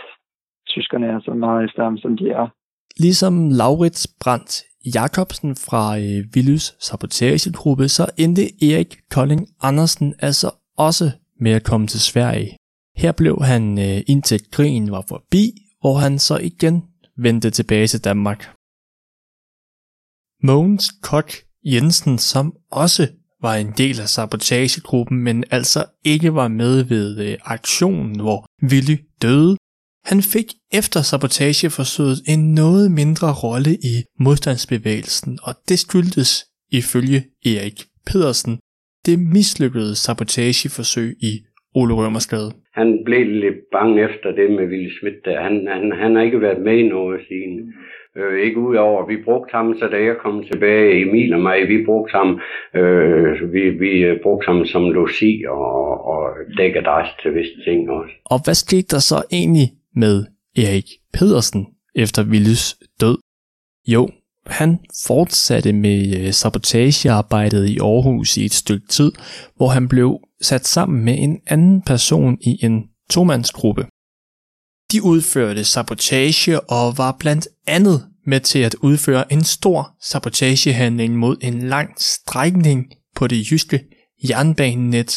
tyskerne 0.68 1.08
er 1.08 1.20
så 1.20 1.34
meget 1.34 1.66
efter 1.66 1.84
ham, 1.84 1.98
som 1.98 2.18
de 2.18 2.30
er. 2.30 2.48
Ligesom 2.98 3.50
Laurits 3.50 4.08
Brandt 4.22 4.64
Jakobsen 4.96 5.56
fra 5.56 5.98
øh, 5.98 6.26
Villys 6.34 6.76
sabotagegruppe, 6.80 7.88
så 7.88 8.06
endte 8.18 8.42
Erik 8.72 8.92
Kolding 9.12 9.48
Andersen 9.62 10.16
altså 10.20 10.50
også 10.78 11.06
med 11.40 11.52
at 11.52 11.64
komme 11.64 11.88
til 11.88 12.00
Sverige. 12.00 12.56
Her 12.96 13.12
blev 13.12 13.36
han 13.42 13.80
øh, 13.80 14.02
indtil 14.08 14.40
krigen 14.52 14.92
var 14.92 15.04
forbi, 15.10 15.46
hvor 15.82 15.96
han 15.98 16.20
så 16.20 16.38
igen 16.38 16.84
vendte 17.18 17.50
tilbage 17.50 17.88
til 17.88 18.04
Danmark. 18.04 18.59
Mogens 20.44 20.86
Kok 21.04 21.30
Jensen, 21.66 22.18
som 22.18 22.54
også 22.72 23.04
var 23.42 23.56
en 23.56 23.72
del 23.78 24.00
af 24.06 24.10
sabotagegruppen, 24.16 25.18
men 25.24 25.44
altså 25.52 25.80
ikke 26.06 26.34
var 26.34 26.48
med 26.48 26.84
ved 26.84 27.32
øh, 27.32 27.38
aktionen, 27.46 28.20
hvor 28.20 28.46
Willy 28.72 28.98
døde. 29.22 29.58
Han 30.06 30.22
fik 30.34 30.50
efter 30.80 31.00
sabotageforsøget 31.02 32.18
en 32.34 32.54
noget 32.54 32.92
mindre 32.92 33.30
rolle 33.44 33.74
i 33.92 33.96
modstandsbevægelsen, 34.20 35.40
og 35.44 35.54
det 35.70 35.80
skyldtes 35.80 36.32
ifølge 36.72 37.20
Erik 37.46 37.80
Pedersen 38.08 38.60
det 39.08 39.18
mislykkede 39.38 39.94
sabotageforsøg 40.06 41.10
i 41.30 41.34
Ole 41.80 41.94
Rømersgade. 42.00 42.52
Han 42.80 42.90
blev 43.08 43.26
lidt 43.46 43.62
bange 43.76 43.96
efter 44.08 44.30
det 44.40 44.48
med 44.58 44.66
Willy 44.72 44.92
Schmidt 44.96 45.20
der. 45.26 45.38
Han, 45.48 45.56
han, 45.76 45.84
han 46.02 46.16
har 46.16 46.24
ikke 46.24 46.42
været 46.42 46.62
med 46.68 46.78
i 46.84 46.88
noget 46.96 47.20
siden. 47.28 47.74
Øh, 48.20 48.46
ikke 48.46 48.60
udover, 48.60 49.08
vi 49.08 49.18
brugte 49.26 49.52
ham, 49.58 49.76
så 49.80 49.88
da 49.88 49.98
jeg 49.98 50.16
kom 50.24 50.44
tilbage, 50.52 51.02
Emil 51.02 51.34
og 51.34 51.42
mig, 51.42 51.68
vi 51.68 51.86
brugte 51.86 52.12
ham, 52.18 52.30
øh, 52.76 53.54
vi, 53.54 53.70
vi 53.70 53.92
øh, 54.10 54.22
brugte 54.24 54.46
ham 54.46 54.66
som 54.66 54.84
logi 54.90 55.46
og, 55.46 56.06
og 56.14 56.22
dækadresse 56.58 57.14
til 57.22 57.36
visse 57.36 57.58
ting 57.68 57.90
også. 57.90 58.14
Og 58.26 58.40
hvad 58.44 58.54
skete 58.54 58.88
der 58.96 59.00
så 59.00 59.24
egentlig 59.32 59.68
med 59.96 60.26
Erik 60.58 60.90
Pedersen 61.14 61.68
efter 61.96 62.22
Willys 62.32 62.76
død? 63.02 63.18
Jo, 63.88 64.10
han 64.48 64.80
fortsatte 65.08 65.74
med 65.74 66.00
øh, 66.20 66.32
sabotagearbejdet 66.32 67.70
i 67.70 67.78
Aarhus 67.80 68.38
i 68.38 68.46
et 68.46 68.54
stykke 68.54 68.88
tid, 68.88 69.12
hvor 69.58 69.68
han 69.68 69.88
blev 69.88 70.20
sat 70.42 70.66
sammen 70.66 71.06
med 71.06 71.16
en 71.18 71.40
anden 71.48 71.82
person 71.82 72.38
i 72.42 72.66
en 72.66 72.90
tomandsgruppe. 73.10 73.86
De 74.92 75.04
udførte 75.04 75.64
sabotage 75.64 76.60
og 76.60 76.98
var 76.98 77.16
blandt 77.20 77.48
andet 77.68 78.09
med 78.30 78.40
til 78.40 78.62
at 78.70 78.76
udføre 78.90 79.24
en 79.36 79.44
stor 79.56 79.82
sabotagehandling 80.12 81.12
mod 81.24 81.36
en 81.50 81.58
lang 81.76 81.90
strækning 81.98 82.80
på 83.18 83.24
det 83.32 83.40
jyske 83.52 83.80
jernbanenet. 84.30 85.12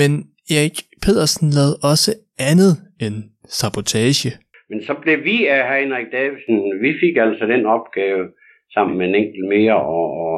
Men 0.00 0.10
Erik 0.56 0.78
Pedersen 1.02 1.48
lavede 1.56 1.76
også 1.90 2.10
andet 2.50 2.72
end 3.04 3.16
sabotage. 3.60 4.30
Men 4.70 4.78
så 4.88 4.94
blev 5.02 5.24
vi 5.24 5.46
af 5.46 5.62
Henrik 5.80 6.08
Davidsen, 6.12 6.56
vi 6.84 6.90
fik 7.02 7.16
altså 7.26 7.44
den 7.54 7.66
opgave 7.66 8.22
sammen 8.74 8.98
med 8.98 9.06
en 9.08 9.14
enkelt 9.14 9.48
mere 9.48 9.76
og, 9.76 10.06
og, 10.26 10.36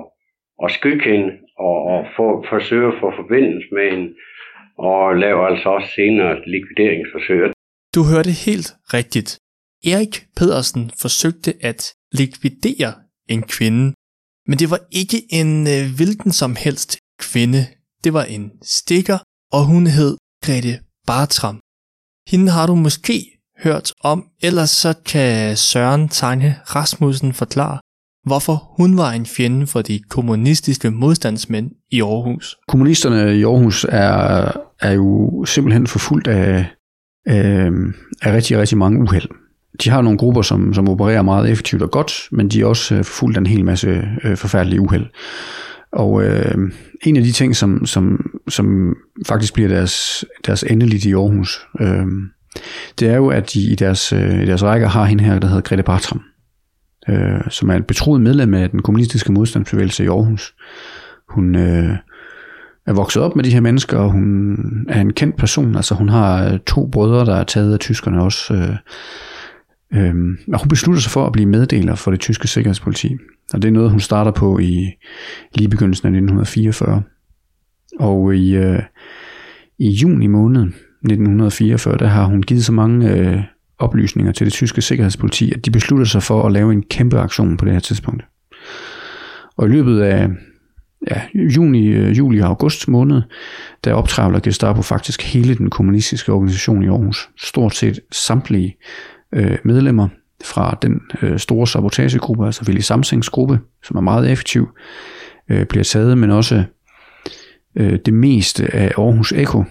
og 0.58 0.70
skygge 0.70 1.04
hende 1.12 1.30
og, 1.58 1.76
og 1.92 2.06
få, 2.16 2.26
forsøge 2.48 2.88
at 2.92 2.98
få 3.00 3.12
forbindelse 3.22 3.68
med 3.76 3.90
hende 3.90 4.08
og 4.78 5.16
lave 5.16 5.40
altså 5.50 5.68
også 5.68 5.88
senere 5.98 6.32
likvideringsforsøg. 6.54 7.52
Du 7.94 8.00
hørte 8.12 8.32
helt 8.46 8.68
rigtigt. 8.96 9.41
Erik 9.84 10.26
Pedersen 10.36 10.90
forsøgte 11.00 11.54
at 11.60 11.92
likvidere 12.12 12.94
en 13.28 13.42
kvinde, 13.42 13.94
men 14.48 14.58
det 14.58 14.70
var 14.70 14.80
ikke 14.90 15.34
en 15.34 15.66
øh, 15.66 15.94
hvilken 15.96 16.32
som 16.32 16.56
helst 16.56 16.98
kvinde. 17.18 17.66
Det 18.04 18.12
var 18.12 18.24
en 18.24 18.50
stikker, 18.62 19.18
og 19.52 19.64
hun 19.64 19.86
hed 19.86 20.16
Grete 20.44 20.80
Bartram. 21.06 21.60
Hende 22.28 22.52
har 22.52 22.66
du 22.66 22.74
måske 22.74 23.38
hørt 23.58 23.92
om, 24.00 24.24
ellers 24.42 24.70
så 24.70 24.94
kan 25.06 25.56
Søren 25.56 26.08
Tange 26.08 26.56
Rasmussen 26.64 27.32
forklare, 27.32 27.78
hvorfor 28.26 28.74
hun 28.76 28.96
var 28.96 29.12
en 29.12 29.26
fjende 29.26 29.66
for 29.66 29.82
de 29.82 30.00
kommunistiske 30.00 30.90
modstandsmænd 30.90 31.70
i 31.90 32.02
Aarhus. 32.02 32.56
Kommunisterne 32.68 33.38
i 33.38 33.44
Aarhus 33.44 33.84
er, 33.88 34.52
er 34.80 34.92
jo 34.92 35.44
simpelthen 35.44 35.86
forfulgt 35.86 36.28
af, 36.28 36.66
af, 37.26 37.68
af 38.22 38.32
rigtig, 38.32 38.58
rigtig 38.58 38.78
mange 38.78 39.00
uheld 39.00 39.41
de 39.84 39.90
har 39.90 40.02
nogle 40.02 40.18
grupper, 40.18 40.42
som, 40.42 40.74
som 40.74 40.88
opererer 40.88 41.22
meget 41.22 41.50
effektivt 41.50 41.82
og 41.82 41.90
godt, 41.90 42.12
men 42.30 42.48
de 42.48 42.60
er 42.60 42.66
også 42.66 42.94
øh, 42.94 43.04
fuldt 43.04 43.36
af 43.36 43.40
en 43.40 43.46
hel 43.46 43.64
masse 43.64 44.08
øh, 44.24 44.36
forfærdelige 44.36 44.80
uheld. 44.80 45.06
Og 45.92 46.24
øh, 46.24 46.72
en 47.02 47.16
af 47.16 47.22
de 47.22 47.32
ting, 47.32 47.56
som, 47.56 47.86
som, 47.86 48.30
som 48.48 48.96
faktisk 49.26 49.54
bliver 49.54 49.68
deres, 49.68 50.24
deres 50.46 50.62
endeligt 50.62 51.04
i 51.04 51.12
Aarhus, 51.12 51.66
øh, 51.80 52.06
det 52.98 53.08
er 53.08 53.16
jo, 53.16 53.28
at 53.28 53.52
de 53.54 53.60
i 53.60 53.74
deres, 53.74 54.12
øh, 54.12 54.42
i 54.42 54.46
deres 54.46 54.62
rækker 54.62 54.88
har 54.88 55.04
hende 55.04 55.24
her, 55.24 55.38
der 55.38 55.48
hedder 55.48 55.62
Grete 55.62 55.82
Bartram, 55.82 56.22
øh, 57.08 57.40
som 57.50 57.70
er 57.70 57.76
et 57.76 57.86
betroet 57.86 58.20
medlem 58.20 58.54
af 58.54 58.70
den 58.70 58.82
kommunistiske 58.82 59.32
modstandsbevægelse 59.32 60.04
i 60.04 60.08
Aarhus. 60.08 60.54
Hun 61.28 61.54
øh, 61.54 61.96
er 62.86 62.92
vokset 62.92 63.22
op 63.22 63.36
med 63.36 63.44
de 63.44 63.50
her 63.50 63.60
mennesker, 63.60 63.98
og 63.98 64.10
hun 64.10 64.56
er 64.88 65.00
en 65.00 65.12
kendt 65.12 65.36
person. 65.36 65.76
Altså 65.76 65.94
hun 65.94 66.08
har 66.08 66.52
øh, 66.52 66.58
to 66.66 66.86
brødre, 66.86 67.26
der 67.26 67.36
er 67.36 67.44
taget 67.44 67.72
af 67.72 67.78
tyskerne 67.78 68.22
også. 68.22 68.54
Øh, 68.54 68.76
Øhm, 69.94 70.38
og 70.52 70.60
hun 70.60 70.68
beslutter 70.68 71.02
sig 71.02 71.12
for 71.12 71.26
at 71.26 71.32
blive 71.32 71.48
meddeler 71.48 71.94
for 71.94 72.10
det 72.10 72.20
tyske 72.20 72.48
sikkerhedspoliti. 72.48 73.16
Og 73.54 73.62
det 73.62 73.68
er 73.68 73.72
noget, 73.72 73.90
hun 73.90 74.00
starter 74.00 74.30
på 74.30 74.58
i 74.58 74.90
lige 75.54 75.68
begyndelsen 75.68 76.06
af 76.06 76.10
1944. 76.10 77.02
Og 77.98 78.32
øh, 78.32 78.38
i, 78.38 78.56
øh, 78.56 78.82
i 79.78 79.90
juni 79.90 80.26
måned 80.26 80.62
1944, 80.62 81.98
der 81.98 82.06
har 82.06 82.24
hun 82.24 82.42
givet 82.42 82.64
så 82.64 82.72
mange 82.72 83.12
øh, 83.12 83.42
oplysninger 83.78 84.32
til 84.32 84.44
det 84.44 84.52
tyske 84.52 84.82
sikkerhedspoliti, 84.82 85.52
at 85.52 85.66
de 85.66 85.70
beslutter 85.70 86.06
sig 86.06 86.22
for 86.22 86.46
at 86.46 86.52
lave 86.52 86.72
en 86.72 86.82
kæmpe 86.82 87.18
aktion 87.18 87.56
på 87.56 87.64
det 87.64 87.72
her 87.72 87.80
tidspunkt. 87.80 88.24
Og 89.56 89.66
i 89.68 89.70
løbet 89.70 90.00
af 90.00 90.28
ja, 91.10 91.22
juni, 91.34 91.86
øh, 91.86 92.18
juli 92.18 92.40
og 92.40 92.48
august 92.48 92.88
måned, 92.88 93.22
der 93.84 93.92
optrævler 93.92 94.40
Gestapo 94.40 94.82
faktisk 94.82 95.22
hele 95.22 95.54
den 95.54 95.70
kommunistiske 95.70 96.32
organisation 96.32 96.82
i 96.82 96.86
Aarhus. 96.86 97.30
Stort 97.38 97.74
set 97.74 98.00
samtlige 98.12 98.76
øh, 99.32 99.58
medlemmer 99.64 100.08
fra 100.44 100.78
den 100.82 101.00
øh, 101.22 101.38
store 101.38 101.66
sabotagegruppe, 101.66 102.46
altså 102.46 102.64
Willy 102.66 102.80
Samsings 102.80 103.30
gruppe, 103.30 103.60
som 103.84 103.96
er 103.96 104.00
meget 104.00 104.30
effektiv, 104.30 104.68
øh, 105.48 105.66
bliver 105.66 105.84
taget, 105.84 106.18
men 106.18 106.30
også 106.30 106.64
øh, 107.76 107.98
det 108.06 108.14
meste 108.14 108.74
af 108.74 108.92
Aarhus 108.98 109.32
Eko, 109.32 109.64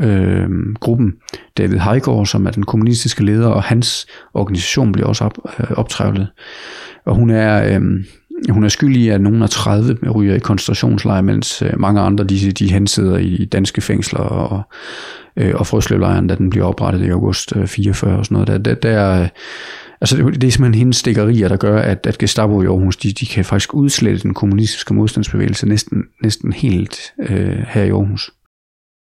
øh, 0.00 0.48
gruppen, 0.80 1.14
David 1.58 1.78
Heigård, 1.78 2.26
som 2.26 2.46
er 2.46 2.50
den 2.50 2.62
kommunistiske 2.62 3.24
leder, 3.24 3.48
og 3.48 3.62
hans 3.62 4.06
organisation 4.34 4.92
bliver 4.92 5.08
også 5.08 5.24
op, 5.24 5.38
øh, 5.60 5.70
optrævlet. 5.70 6.28
Og 7.04 7.14
hun 7.14 7.30
er, 7.30 7.74
øh, 7.74 7.82
hun 8.50 8.64
er 8.64 8.68
skyldig 8.68 9.02
i, 9.02 9.08
at 9.08 9.20
nogen 9.20 9.42
af 9.42 9.50
30 9.50 10.10
ryger 10.10 10.34
i 10.34 10.38
koncentrationslejre, 10.38 11.22
mens 11.22 11.62
øh, 11.62 11.80
mange 11.80 12.00
andre 12.00 12.24
de, 12.24 12.52
de 12.52 12.72
hensidder 12.72 13.16
i 13.18 13.44
danske 13.44 13.80
fængsler 13.80 14.20
og, 14.20 14.62
øh, 15.36 15.54
og 15.54 15.66
Frøslevlejren, 15.66 16.26
da 16.26 16.34
den 16.34 16.50
bliver 16.50 16.66
oprettet 16.66 17.06
i 17.06 17.08
august 17.08 17.56
øh, 17.56 17.66
44 17.66 18.18
og 18.18 18.24
sådan 18.24 18.34
noget. 18.34 18.48
Der, 18.48 18.58
der, 18.58 18.74
der, 18.74 19.22
øh, 19.22 19.28
altså 20.00 20.16
det, 20.16 20.40
det 20.40 20.46
er 20.46 20.50
simpelthen 20.50 20.78
hendes 20.78 20.96
stikkerier, 20.96 21.48
der 21.48 21.56
gør, 21.56 21.82
at, 21.82 22.06
at 22.06 22.18
Gestapo 22.18 22.62
i 22.62 22.66
Aarhus, 22.66 22.96
de, 22.96 23.12
de 23.12 23.26
kan 23.26 23.44
faktisk 23.44 23.74
udslette 23.74 24.22
den 24.22 24.34
kommunistiske 24.34 24.94
modstandsbevægelse 24.94 25.66
næsten, 25.66 26.02
næsten 26.22 26.52
helt 26.52 26.98
øh, 27.18 27.58
her 27.68 27.82
i 27.82 27.90
Aarhus. 27.90 28.30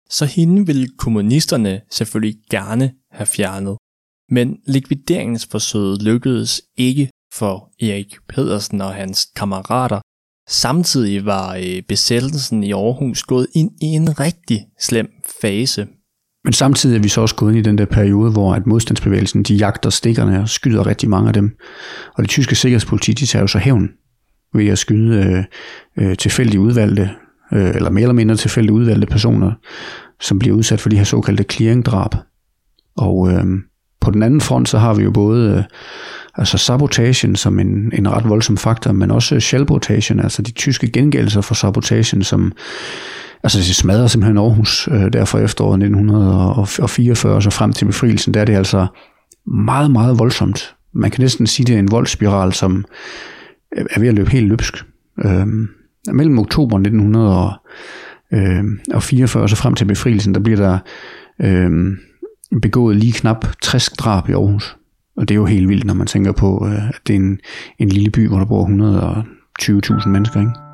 Så 0.09 0.25
hende 0.25 0.65
ville 0.65 0.88
kommunisterne 0.97 1.81
selvfølgelig 1.91 2.35
gerne 2.50 2.91
have 3.11 3.25
fjernet. 3.25 3.77
Men 4.29 4.57
likvideringsforsøget 4.67 6.01
lykkedes 6.01 6.61
ikke 6.77 7.09
for 7.33 7.71
Erik 7.81 8.15
Pedersen 8.29 8.81
og 8.81 8.93
hans 8.93 9.27
kammerater. 9.35 10.01
Samtidig 10.50 11.25
var 11.25 11.55
øh, 11.55 11.81
besættelsen 11.88 12.63
i 12.63 12.71
Aarhus 12.71 13.23
gået 13.23 13.47
ind 13.55 13.71
i 13.81 13.85
en 13.85 14.19
rigtig 14.19 14.65
slem 14.79 15.09
fase. 15.41 15.88
Men 16.43 16.53
samtidig 16.53 16.98
er 16.98 17.01
vi 17.01 17.10
så 17.10 17.21
også 17.21 17.36
gået 17.36 17.51
ind 17.51 17.60
i 17.60 17.69
den 17.69 17.77
der 17.77 17.86
periode, 17.86 18.31
hvor 18.31 18.53
at 18.53 18.67
modstandsbevægelsen, 18.67 19.43
de 19.43 19.55
jagter 19.55 19.89
stikkerne 19.89 20.41
og 20.41 20.50
skyder 20.50 20.88
rigtig 20.88 21.10
mange 21.10 21.27
af 21.27 21.33
dem. 21.33 21.57
Og 22.17 22.24
det 22.24 22.29
tyske 22.29 22.55
sikkerhedspoliti, 22.55 23.13
de 23.13 23.25
tager 23.25 23.43
jo 23.43 23.48
så 23.48 23.57
hævn 23.57 23.89
ved 24.53 24.67
at 24.67 24.77
skyde 24.77 25.45
øh, 25.98 26.05
øh, 26.05 26.17
tilfældigt 26.17 26.60
udvalgte, 26.60 27.10
øh, 27.53 27.69
eller 27.75 27.89
mere 27.89 28.01
eller 28.01 28.13
mindre 28.13 28.36
tilfældigt 28.36 28.74
udvalgte 28.74 29.07
personer, 29.07 29.51
som 30.19 30.39
bliver 30.39 30.55
udsat 30.55 30.81
for 30.81 30.89
de 30.89 30.98
her 30.98 31.03
såkaldte 31.03 31.45
clearingdrab. 31.51 32.15
Og 32.98 33.31
øh, 33.31 33.45
på 34.01 34.12
den 34.12 34.24
anden 34.24 34.41
front, 34.41 34.69
så 34.69 34.77
har 34.77 34.93
vi 34.93 35.03
jo 35.03 35.12
både 35.12 35.57
øh, 35.57 35.63
altså 36.36 36.57
sabotagen 36.57 37.36
som 37.36 37.60
en, 37.60 37.91
en 37.93 38.12
ret 38.12 38.29
voldsom 38.29 38.57
faktor, 38.57 38.91
men 38.91 39.12
også 39.12 39.39
shellbotagen, 39.39 40.19
altså 40.19 40.41
de 40.41 40.51
tyske 40.51 40.91
gengældelser 40.91 41.41
for 41.41 41.55
sabotagen, 41.55 42.24
som 42.24 42.51
altså 43.43 43.60
de 43.60 43.74
smadrer 43.74 44.07
simpelthen 44.07 44.38
Aarhus 44.38 44.89
øh, 44.91 45.13
derfor 45.13 45.39
efteråret 45.39 45.83
1944 45.83 47.33
og 47.33 47.43
så 47.43 47.50
frem 47.50 47.74
til 47.74 47.86
befrielsen, 47.86 48.33
der 48.33 48.41
er 48.41 48.45
det 48.45 48.55
altså 48.55 48.88
meget, 49.48 49.91
meget 49.91 50.19
voldsomt. 50.19 50.75
Man 50.93 51.12
kan 51.12 51.21
næsten 51.21 51.48
sige, 51.48 51.65
det 51.65 51.75
er 51.75 51.79
en 51.79 51.91
voldsspiral, 51.91 52.53
som 52.53 52.86
er 53.71 54.00
ved 54.00 54.07
at 54.07 54.13
løbe 54.13 54.29
helt 54.29 54.48
løbsk. 54.48 54.86
Øh, 55.25 55.48
mellem 56.13 56.39
oktober 56.39 56.77
1944 56.77 59.43
og 59.43 59.50
så 59.50 59.55
frem 59.55 59.74
til 59.74 59.86
befrielsen, 59.86 60.33
der 60.33 60.39
bliver 60.39 60.57
der 60.57 60.77
øh, 61.41 61.71
begået 62.62 62.95
lige 62.95 63.13
knap 63.13 63.45
60 63.62 63.89
drab 63.89 64.29
i 64.29 64.31
Aarhus. 64.31 64.77
Og 65.17 65.27
det 65.27 65.36
er 65.36 65.39
jo 65.39 65.45
helt 65.45 65.69
vildt, 65.69 65.86
når 65.86 65.93
man 65.93 66.07
tænker 66.07 66.31
på, 66.31 66.67
øh, 66.67 66.89
at 66.89 67.00
det 67.07 67.15
er 67.15 67.19
en, 67.19 67.39
en 67.79 67.89
lille 67.89 68.10
by, 68.10 68.27
hvor 68.27 68.38
der 68.38 68.45
bor 68.45 68.65
120.000 70.01 70.10
mennesker. 70.10 70.39
Ikke? 70.39 70.71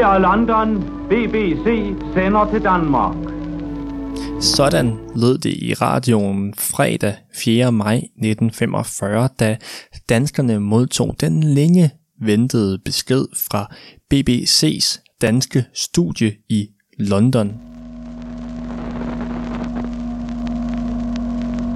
London, 0.00 0.84
BBC 1.08 1.94
sender 2.14 2.50
til 2.52 2.62
Danmark. 2.62 3.16
Sådan 4.40 4.98
lød 5.16 5.38
det 5.38 5.52
i 5.52 5.74
radioen 5.74 6.54
fredag 6.58 7.14
4. 7.34 7.72
maj 7.72 7.94
1945, 7.96 9.28
da 9.40 9.56
danskerne 10.08 10.60
modtog 10.60 11.14
den 11.20 11.42
længe 11.42 11.90
ventede 12.22 12.78
besked 12.84 13.24
fra 13.50 13.74
BBC's 14.14 15.16
danske 15.22 15.64
studie 15.74 16.32
i 16.48 16.68
London. 16.98 17.52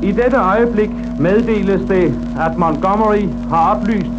I 0.02 0.12
dette 0.12 0.36
øjeblik 0.36 0.90
meddeles 1.20 1.80
det, 1.88 2.14
at 2.40 2.58
Montgomery 2.58 3.28
har 3.48 3.74
oplyst, 3.74 4.10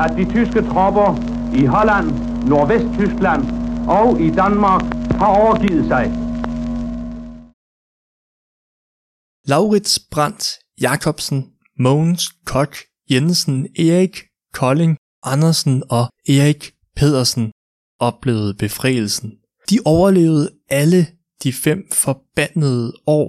at 0.00 0.16
de 0.16 0.24
tyske 0.24 0.62
tropper 0.62 1.20
i 1.54 1.64
Holland, 1.64 2.10
Nordvesttyskland 2.48 3.42
og 3.88 4.20
i 4.20 4.30
Danmark 4.30 4.82
har 5.20 5.30
overgivet 5.40 5.86
sig. 5.92 6.04
Laurits 9.46 9.98
Brandt 10.12 10.44
Jacobsen, 10.80 11.52
Mogens 11.78 12.24
Kok 12.44 12.76
Jensen, 13.10 13.66
Erik 13.78 14.16
Kolding 14.54 14.96
Andersen 15.22 15.82
og 15.90 16.04
Erik 16.28 16.72
Pedersen 16.96 17.52
oplevede 18.00 18.54
befrielsen. 18.54 19.32
De 19.70 19.78
overlevede 19.84 20.50
alle 20.68 21.06
de 21.42 21.52
fem 21.52 21.80
forbandede 21.92 22.92
år. 23.06 23.28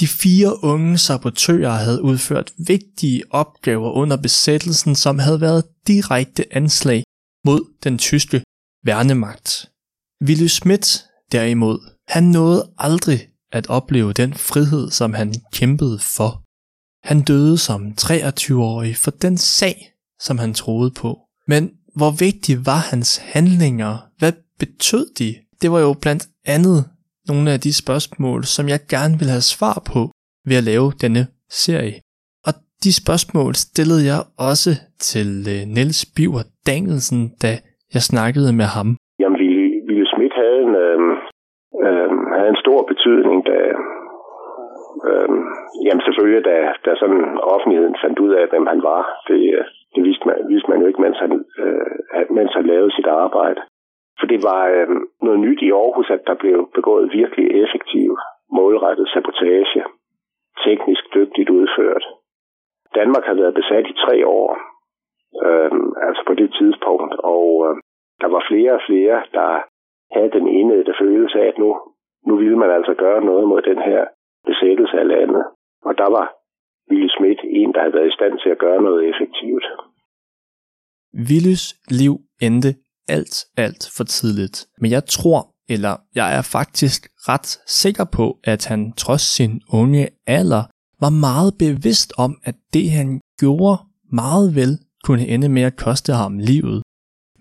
De 0.00 0.06
fire 0.06 0.64
unge 0.64 0.98
sabotører 0.98 1.76
havde 1.84 2.02
udført 2.02 2.52
vigtige 2.66 3.22
opgaver 3.30 3.90
under 3.90 4.16
besættelsen, 4.16 4.94
som 4.94 5.18
havde 5.18 5.40
været 5.40 5.64
direkte 5.86 6.54
anslag 6.54 7.02
mod 7.44 7.74
den 7.84 7.98
tyske 7.98 8.42
værnemagt. 8.84 9.70
Willy 10.24 10.46
Schmidt 10.46 11.04
derimod, 11.32 11.78
han 12.08 12.24
nåede 12.24 12.70
aldrig 12.78 13.28
at 13.52 13.66
opleve 13.66 14.12
den 14.12 14.34
frihed, 14.34 14.90
som 14.90 15.14
han 15.14 15.34
kæmpede 15.52 15.98
for. 15.98 16.42
Han 17.08 17.22
døde 17.22 17.58
som 17.58 17.94
23-årig 18.00 18.96
for 18.96 19.10
den 19.10 19.38
sag, 19.38 19.92
som 20.20 20.38
han 20.38 20.54
troede 20.54 20.90
på. 20.90 21.20
Men 21.46 21.70
hvor 21.96 22.10
vigtige 22.10 22.66
var 22.66 22.78
hans 22.78 23.16
handlinger? 23.16 23.98
Hvad 24.18 24.32
betød 24.58 25.14
de? 25.18 25.36
Det 25.62 25.70
var 25.70 25.80
jo 25.80 25.92
blandt 25.92 26.28
andet 26.44 26.90
nogle 27.28 27.52
af 27.52 27.60
de 27.60 27.72
spørgsmål, 27.72 28.44
som 28.44 28.68
jeg 28.68 28.86
gerne 28.86 29.18
vil 29.18 29.28
have 29.28 29.42
svar 29.42 29.82
på 29.84 30.10
ved 30.46 30.56
at 30.56 30.64
lave 30.64 30.92
denne 31.00 31.26
serie. 31.50 32.00
Og 32.44 32.54
de 32.84 32.92
spørgsmål 32.92 33.54
stillede 33.54 34.04
jeg 34.04 34.24
også 34.36 34.76
til 35.10 35.30
øh, 35.54 35.62
Niels 35.74 36.02
Biver 36.16 36.44
Danielsen, 36.70 37.20
da 37.42 37.52
jeg 37.94 38.02
snakkede 38.12 38.52
med 38.60 38.68
ham 38.76 38.88
havde 40.40 40.60
en, 40.66 40.74
øh, 40.86 41.00
øh, 41.84 42.10
havde 42.36 42.52
en 42.54 42.62
stor 42.64 42.80
betydning, 42.90 43.38
da, 43.50 43.58
øh, 45.08 45.30
jamen 45.86 46.02
selvfølgelig, 46.04 46.44
da, 46.50 46.56
da 46.84 46.90
sådan 47.02 47.22
offentligheden 47.54 47.96
fandt 48.04 48.18
ud 48.24 48.32
af, 48.40 48.44
hvem 48.52 48.66
han 48.72 48.80
var. 48.90 49.02
Det, 49.28 49.42
øh, 49.58 49.64
det 49.94 50.02
vidste, 50.08 50.24
man, 50.28 50.36
vidste 50.52 50.70
man 50.70 50.80
jo 50.80 50.86
ikke, 50.86 51.02
mens 51.06 51.18
han, 51.24 51.32
øh, 51.62 52.26
mens 52.38 52.52
han 52.58 52.66
lavede 52.72 52.94
sit 52.96 53.08
arbejde. 53.24 53.60
For 54.18 54.26
det 54.32 54.40
var 54.50 54.62
øh, 54.76 54.88
noget 55.26 55.40
nyt 55.46 55.60
i 55.62 55.70
Aarhus, 55.70 56.10
at 56.16 56.22
der 56.26 56.34
blev 56.42 56.56
begået 56.78 57.12
virkelig 57.20 57.46
effektiv, 57.64 58.10
målrettet 58.58 59.08
sabotage. 59.08 59.82
Teknisk 60.64 61.04
dygtigt 61.14 61.50
udført. 61.50 62.04
Danmark 62.94 63.24
har 63.24 63.34
været 63.34 63.54
besat 63.54 63.86
i 63.86 64.00
tre 64.04 64.26
år, 64.26 64.48
øh, 65.46 65.72
altså 66.06 66.22
på 66.28 66.34
det 66.40 66.50
tidspunkt, 66.58 67.14
og 67.34 67.46
øh, 67.66 67.74
der 68.22 68.28
var 68.34 68.42
flere 68.50 68.72
og 68.78 68.84
flere, 68.88 69.16
der 69.38 69.50
havde 70.14 70.30
den 70.38 70.46
indædte 70.60 70.94
følelse 71.02 71.36
af, 71.42 71.46
at 71.52 71.58
nu, 71.58 71.70
nu 72.28 72.36
ville 72.42 72.58
man 72.62 72.70
altså 72.78 72.94
gøre 73.04 73.24
noget 73.30 73.48
mod 73.48 73.62
den 73.62 73.78
her 73.88 74.00
besættelse 74.48 74.96
af 75.02 75.06
landet. 75.14 75.44
Og 75.88 75.98
der 75.98 76.08
var 76.16 76.26
Ville 76.90 77.10
Schmidt 77.14 77.40
en, 77.44 77.72
der 77.74 77.80
havde 77.80 77.94
været 77.98 78.10
i 78.12 78.16
stand 78.18 78.34
til 78.42 78.50
at 78.50 78.58
gøre 78.58 78.82
noget 78.82 79.00
effektivt. 79.10 79.66
Willes 81.28 81.64
liv 82.00 82.14
endte 82.46 82.72
alt, 83.08 83.36
alt 83.64 83.82
for 83.96 84.04
tidligt. 84.04 84.58
Men 84.80 84.90
jeg 84.90 85.04
tror, 85.04 85.40
eller 85.74 85.94
jeg 86.14 86.28
er 86.38 86.44
faktisk 86.58 87.00
ret 87.30 87.48
sikker 87.80 88.06
på, 88.18 88.26
at 88.52 88.62
han 88.70 88.92
trods 89.02 89.24
sin 89.36 89.54
unge 89.80 90.04
alder 90.26 90.64
var 91.04 91.12
meget 91.28 91.52
bevidst 91.64 92.10
om, 92.24 92.32
at 92.44 92.56
det 92.74 92.86
han 92.98 93.08
gjorde 93.40 93.76
meget 94.22 94.48
vel 94.60 94.72
kunne 95.04 95.26
ende 95.34 95.48
med 95.48 95.62
at 95.62 95.76
koste 95.76 96.12
ham 96.12 96.38
livet. 96.38 96.82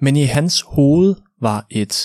Men 0.01 0.15
i 0.15 0.25
hans 0.35 0.55
hoved 0.75 1.15
var 1.41 1.65
et 1.81 1.95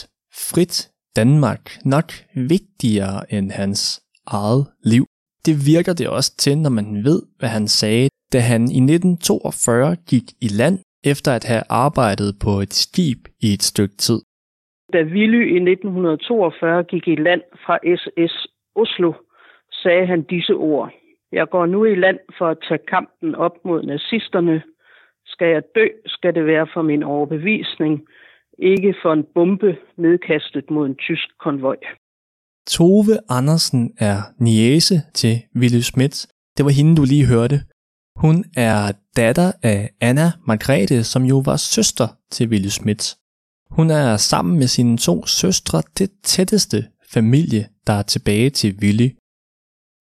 frit 0.49 0.77
Danmark 1.17 1.65
nok 1.85 2.09
vigtigere 2.35 3.33
end 3.35 3.51
hans 3.51 3.83
eget 4.27 4.67
liv. 4.85 5.05
Det 5.47 5.55
virker 5.73 5.95
det 6.01 6.09
også 6.09 6.37
til, 6.37 6.59
når 6.59 6.71
man 6.71 7.05
ved, 7.09 7.21
hvad 7.39 7.49
han 7.49 7.69
sagde, 7.69 8.09
da 8.33 8.39
han 8.53 8.63
i 8.79 8.81
1942 8.81 9.97
gik 10.11 10.27
i 10.47 10.49
land 10.61 10.79
efter 11.13 11.31
at 11.33 11.45
have 11.45 11.65
arbejdet 11.85 12.31
på 12.45 12.51
et 12.65 12.73
skib 12.73 13.21
i 13.47 13.49
et 13.57 13.63
stykke 13.63 13.97
tid. 13.97 14.21
Da 14.93 15.01
Willy 15.15 15.43
i 15.57 15.59
1942 15.73 16.85
gik 16.93 17.09
i 17.09 17.17
land 17.17 17.43
fra 17.65 17.77
SS 17.97 18.35
Oslo, 18.83 19.13
sagde 19.83 20.07
han 20.07 20.23
disse 20.23 20.55
ord. 20.55 20.91
Jeg 21.33 21.47
går 21.49 21.67
nu 21.67 21.85
i 21.85 21.95
land 21.95 22.19
for 22.39 22.47
at 22.47 22.59
tage 22.69 22.87
kampen 22.89 23.35
op 23.35 23.65
mod 23.65 23.83
nazisterne. 23.83 24.63
Skal 25.35 25.49
jeg 25.55 25.63
dø, 25.75 25.87
skal 26.07 26.35
det 26.35 26.47
være 26.47 26.67
for 26.75 26.83
min 26.83 27.03
overbevisning, 27.03 27.95
ikke 28.59 28.95
for 29.03 29.13
en 29.13 29.25
bombe 29.35 29.71
nedkastet 29.97 30.71
mod 30.71 30.87
en 30.87 30.97
tysk 31.07 31.29
konvoj. 31.45 31.77
Tove 32.67 33.15
Andersen 33.39 33.83
er 33.99 34.17
niese 34.39 34.97
til 35.15 35.35
Willy 35.61 35.83
Schmidt. 35.89 36.17
Det 36.57 36.65
var 36.65 36.71
hende, 36.71 36.97
du 36.97 37.05
lige 37.05 37.27
hørte. 37.27 37.59
Hun 38.17 38.45
er 38.57 38.93
datter 39.17 39.53
af 39.63 39.91
Anna 40.01 40.29
Margrethe, 40.47 41.05
som 41.05 41.23
jo 41.23 41.39
var 41.45 41.57
søster 41.57 42.09
til 42.31 42.49
Willy 42.49 42.73
Schmidt. 42.77 43.17
Hun 43.71 43.91
er 43.91 44.17
sammen 44.17 44.59
med 44.59 44.67
sine 44.67 44.97
to 44.99 45.27
søstre 45.27 45.83
det 45.99 46.11
tætteste 46.23 46.85
familie, 47.13 47.63
der 47.87 47.93
er 47.93 48.03
tilbage 48.03 48.51
til 48.51 48.71
Willy. 48.83 49.09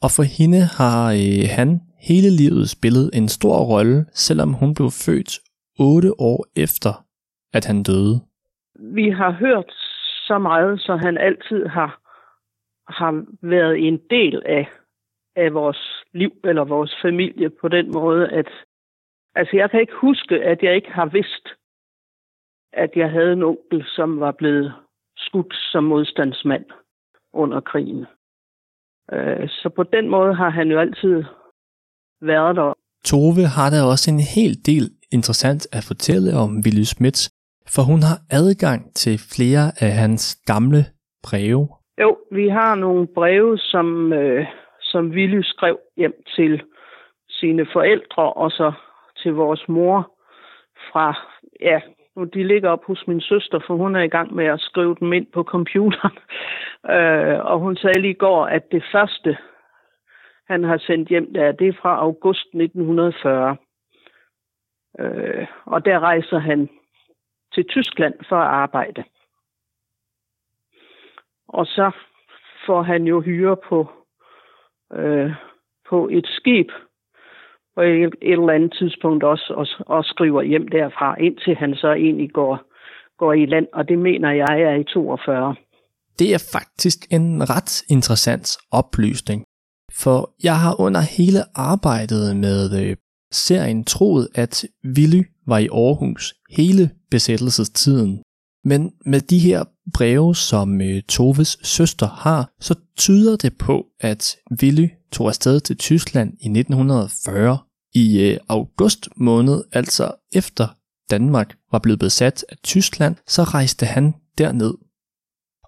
Og 0.03 0.11
for 0.15 0.23
hende 0.23 0.61
har 0.77 1.11
øh, 1.11 1.49
han 1.57 1.81
hele 2.09 2.29
livet 2.41 2.69
spillet 2.69 3.09
en 3.13 3.27
stor 3.29 3.57
rolle, 3.73 4.05
selvom 4.13 4.53
hun 4.53 4.73
blev 4.75 4.89
født 5.05 5.31
8 5.79 6.19
år 6.19 6.45
efter, 6.55 6.93
at 7.53 7.65
han 7.65 7.83
døde 7.83 8.21
vi 8.75 9.09
har 9.09 9.31
hørt 9.31 9.71
så 10.27 10.37
meget, 10.37 10.81
så 10.81 10.95
han 10.95 11.17
altid 11.17 11.65
har, 11.65 12.01
har 12.87 13.25
været 13.41 13.87
en 13.87 13.97
del 14.09 14.41
af, 14.45 14.69
af 15.35 15.53
vores 15.53 16.03
liv 16.13 16.31
eller 16.43 16.63
vores 16.63 16.95
familie 17.01 17.49
på 17.49 17.67
den 17.67 17.91
måde, 17.91 18.29
at 18.29 18.49
altså 19.35 19.57
jeg 19.57 19.71
kan 19.71 19.81
ikke 19.81 19.93
huske, 19.93 20.35
at 20.43 20.63
jeg 20.63 20.75
ikke 20.75 20.91
har 20.91 21.05
vidst, 21.05 21.47
at 22.73 22.91
jeg 22.95 23.11
havde 23.11 23.33
en 23.33 23.43
onkel, 23.43 23.85
som 23.87 24.19
var 24.19 24.31
blevet 24.31 24.73
skudt 25.17 25.55
som 25.71 25.83
modstandsmand 25.83 26.65
under 27.33 27.59
krigen. 27.59 28.05
Øh, 29.11 29.49
så 29.49 29.69
på 29.75 29.83
den 29.83 30.09
måde 30.09 30.35
har 30.35 30.49
han 30.49 30.71
jo 30.71 30.79
altid 30.79 31.23
været 32.31 32.55
der. 32.55 32.73
Tove 33.05 33.45
har 33.57 33.69
da 33.69 33.79
også 33.91 34.11
en 34.11 34.23
hel 34.35 34.53
del 34.71 34.85
interessant 35.11 35.63
at 35.77 35.83
fortælle 35.87 36.31
om 36.43 36.49
Willy 36.65 36.85
Smits, 36.93 37.23
for 37.73 37.81
hun 37.91 38.01
har 38.09 38.17
adgang 38.39 38.81
til 38.95 39.15
flere 39.35 39.65
af 39.85 39.91
hans 40.01 40.23
gamle 40.45 40.81
breve. 41.23 41.67
Jo, 42.01 42.17
vi 42.31 42.47
har 42.47 42.75
nogle 42.75 43.07
breve, 43.07 43.57
som, 43.57 44.13
øh, 44.13 44.45
som 44.81 45.09
Willy 45.09 45.41
skrev 45.43 45.79
hjem 45.97 46.15
til 46.35 46.61
sine 47.29 47.65
forældre 47.73 48.33
og 48.33 48.51
så 48.51 48.71
til 49.23 49.33
vores 49.33 49.63
mor 49.67 50.11
fra, 50.91 51.07
ja, 51.61 51.79
nu 52.15 52.23
de 52.23 52.43
ligger 52.47 52.69
op 52.69 52.85
hos 52.85 53.03
min 53.07 53.21
søster, 53.21 53.59
for 53.67 53.75
hun 53.75 53.95
er 53.95 54.01
i 54.01 54.07
gang 54.07 54.35
med 54.35 54.45
at 54.45 54.59
skrive 54.59 54.95
dem 54.99 55.13
ind 55.13 55.27
på 55.33 55.43
computeren. 55.43 56.17
øh, 56.95 57.39
og 57.45 57.59
hun 57.59 57.75
sagde 57.75 58.01
lige 58.01 58.11
i 58.11 58.23
går, 58.25 58.45
at 58.45 58.71
det 58.71 58.83
første, 58.91 59.37
han 60.47 60.63
har 60.63 60.77
sendt 60.77 61.09
hjem 61.09 61.33
der, 61.33 61.51
det 61.51 61.67
er 61.67 61.73
fra 61.81 61.99
august 61.99 62.45
1940. 62.53 63.57
Øh, 64.99 65.47
og 65.65 65.85
der 65.85 65.99
rejser 65.99 66.39
han 66.39 66.69
til 67.53 67.65
Tyskland 67.69 68.13
for 68.29 68.35
at 68.35 68.47
arbejde. 68.47 69.03
Og 71.47 71.65
så 71.65 71.91
får 72.65 72.81
han 72.81 73.03
jo 73.03 73.21
hyre 73.21 73.57
på, 73.69 73.89
øh, 74.93 75.31
på 75.89 76.09
et 76.11 76.27
skib 76.27 76.69
på 77.75 77.81
et, 77.81 78.03
et 78.03 78.13
eller 78.21 78.53
andet 78.53 78.75
tidspunkt 78.79 79.23
også 79.23 79.53
og, 79.57 79.67
og 79.95 80.03
skriver 80.05 80.41
hjem 80.41 80.67
derfra, 80.67 81.15
indtil 81.19 81.55
han 81.55 81.75
så 81.75 81.91
egentlig 81.93 82.31
går, 82.33 82.59
går 83.17 83.33
i 83.33 83.45
land, 83.45 83.67
og 83.73 83.89
det 83.89 83.99
mener 83.99 84.31
jeg 84.31 84.61
er 84.61 84.75
i 84.75 84.83
42. 84.83 85.55
Det 86.19 86.33
er 86.33 86.49
faktisk 86.51 86.99
en 87.11 87.49
ret 87.49 87.83
interessant 87.89 88.57
oplysning, 88.71 89.45
for 89.95 90.35
jeg 90.43 90.59
har 90.59 90.79
under 90.79 91.01
hele 91.01 91.57
arbejdet 91.57 92.37
med 92.37 92.81
øh, 92.81 92.95
serien 93.31 93.83
troet, 93.83 94.27
at 94.35 94.65
Willy 94.85 95.23
var 95.47 95.57
i 95.57 95.67
Aarhus 95.67 96.33
hele 96.49 96.89
besættelsestiden. 97.11 98.21
Men 98.65 98.91
med 99.05 99.21
de 99.21 99.39
her 99.39 99.63
breve, 99.93 100.35
som 100.35 100.81
øh, 100.81 101.01
Toves 101.01 101.57
søster 101.61 102.07
har, 102.07 102.53
så 102.59 102.75
tyder 102.97 103.35
det 103.35 103.57
på, 103.57 103.85
at 103.99 104.35
Willy 104.61 104.87
tog 105.11 105.27
afsted 105.27 105.59
til 105.59 105.77
Tyskland 105.77 106.29
i 106.29 106.47
1940. 106.49 107.57
I 107.93 108.21
øh, 108.21 108.37
august 108.49 109.09
måned, 109.15 109.63
altså 109.71 110.11
efter 110.31 110.67
Danmark 111.11 111.55
var 111.71 111.79
blevet 111.79 111.99
besat 111.99 112.45
af 112.49 112.57
Tyskland, 112.63 113.15
så 113.27 113.43
rejste 113.43 113.85
han 113.85 114.13
derned. 114.37 114.73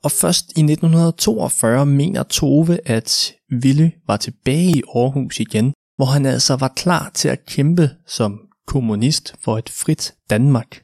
Og 0.05 0.11
først 0.11 0.45
i 0.45 0.61
1942 0.61 1.85
mener 1.85 2.23
Tove, 2.23 2.79
at 2.85 3.33
Willy 3.63 3.89
var 4.07 4.17
tilbage 4.17 4.77
i 4.77 4.81
Aarhus 4.95 5.39
igen, 5.39 5.73
hvor 5.97 6.05
han 6.05 6.25
altså 6.25 6.55
var 6.55 6.73
klar 6.75 7.11
til 7.13 7.27
at 7.27 7.45
kæmpe 7.45 7.89
som 8.07 8.39
kommunist 8.67 9.35
for 9.43 9.57
et 9.57 9.69
frit 9.69 10.13
Danmark. 10.29 10.81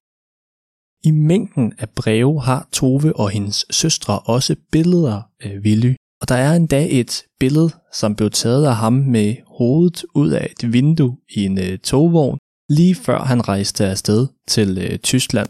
I 1.04 1.12
mængden 1.12 1.74
af 1.78 1.90
breve 1.90 2.42
har 2.42 2.68
Tove 2.72 3.16
og 3.16 3.30
hendes 3.30 3.66
søstre 3.72 4.20
også 4.20 4.56
billeder 4.72 5.22
af 5.42 5.58
Willy, 5.66 5.94
og 6.22 6.30
der 6.30 6.36
er 6.36 6.54
endda 6.56 6.88
et 6.90 7.24
billede, 7.40 7.70
som 7.94 8.16
blev 8.16 8.30
taget 8.30 8.66
af 8.66 8.76
ham 8.76 8.94
med 8.94 9.36
hovedet 9.48 10.06
ud 10.16 10.30
af 10.30 10.52
et 10.52 10.74
vindue 10.74 11.18
i 11.36 11.46
en 11.46 11.58
øh, 11.60 11.80
togvogn, 11.80 12.38
lige 12.70 12.96
før 12.96 13.20
han 13.20 13.48
rejste 13.48 13.86
afsted 13.86 14.28
til 14.48 14.78
øh, 14.78 15.00
Tyskland. 15.00 15.48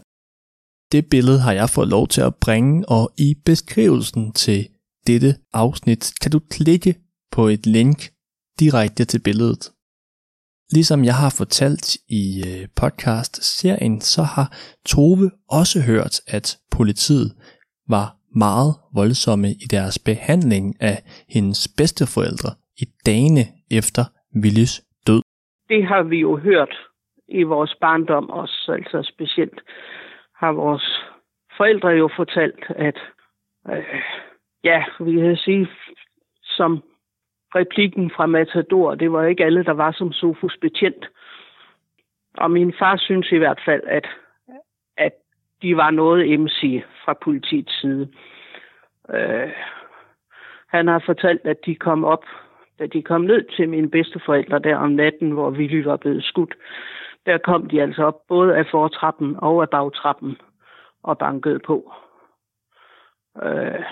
Det 0.92 1.02
billede 1.10 1.40
har 1.46 1.52
jeg 1.52 1.68
fået 1.76 1.88
lov 1.88 2.06
til 2.14 2.22
at 2.28 2.34
bringe, 2.44 2.84
og 2.88 3.04
i 3.26 3.28
beskrivelsen 3.44 4.32
til 4.32 4.60
dette 5.06 5.30
afsnit 5.52 6.02
kan 6.22 6.30
du 6.30 6.40
klikke 6.56 6.92
på 7.36 7.42
et 7.54 7.66
link 7.66 7.98
direkte 8.60 9.04
til 9.04 9.20
billedet. 9.26 9.62
Ligesom 10.76 11.04
jeg 11.04 11.16
har 11.22 11.32
fortalt 11.40 11.86
i 12.20 12.24
øh, 12.48 12.62
podcast-serien, 12.80 14.00
så 14.00 14.22
har 14.22 14.48
Tove 14.90 15.30
også 15.60 15.78
hørt, 15.90 16.14
at 16.36 16.46
politiet 16.76 17.28
var 17.88 18.06
meget 18.44 18.72
voldsomme 18.94 19.48
i 19.64 19.66
deres 19.70 19.98
behandling 19.98 20.66
af 20.80 20.96
hendes 21.34 21.60
bedsteforældre 21.78 22.50
i 22.82 22.84
dagene 23.06 23.44
efter 23.70 24.04
Willis 24.42 24.74
død. 25.06 25.22
Det 25.68 25.86
har 25.90 26.02
vi 26.02 26.18
jo 26.26 26.36
hørt 26.36 26.74
i 27.28 27.42
vores 27.42 27.74
barndom 27.80 28.30
også, 28.30 28.72
altså 28.78 29.10
specielt 29.14 29.60
har 30.42 30.52
vores 30.52 30.86
forældre 31.56 31.88
jo 31.88 32.08
fortalt, 32.16 32.64
at 32.68 32.98
øh, 33.70 34.02
ja, 34.64 34.84
vi 35.00 35.12
kan 35.12 35.36
sige, 35.36 35.68
som 36.42 36.82
replikken 37.54 38.10
fra 38.10 38.26
Matador. 38.26 38.94
Det 38.94 39.12
var 39.12 39.24
ikke 39.26 39.44
alle, 39.44 39.64
der 39.64 39.72
var 39.72 39.92
som 39.92 40.12
Sofus 40.12 40.56
betjent. 40.60 41.08
Og 42.36 42.50
min 42.50 42.74
far 42.78 42.96
synes 42.96 43.32
i 43.32 43.36
hvert 43.36 43.60
fald, 43.64 43.82
at, 43.86 44.08
at 44.96 45.12
de 45.62 45.76
var 45.76 45.90
noget 45.90 46.40
MC 46.40 46.82
fra 47.04 47.14
politiets 47.22 47.80
side. 47.80 48.08
Øh, 49.10 49.52
han 50.68 50.88
har 50.88 51.02
fortalt, 51.06 51.46
at 51.46 51.66
de 51.66 51.74
kom 51.74 52.04
op, 52.04 52.24
da 52.78 52.86
de 52.86 53.02
kom 53.02 53.20
ned 53.20 53.44
til 53.56 53.68
mine 53.68 53.90
bedsteforældre 53.90 54.58
der 54.58 54.76
om 54.76 54.90
natten, 54.90 55.30
hvor 55.30 55.50
Willy 55.50 55.82
var 55.84 55.96
blevet 55.96 56.24
skudt. 56.24 56.54
Der 57.26 57.38
kom 57.38 57.68
de 57.68 57.82
altså 57.82 58.04
op 58.04 58.26
både 58.28 58.56
af 58.56 58.66
fortrappen 58.70 59.36
og 59.38 59.62
af 59.62 59.70
bagtrappen 59.70 60.36
og 61.02 61.18
bankede 61.18 61.58
på. 61.58 61.92
Øh, 63.42 63.84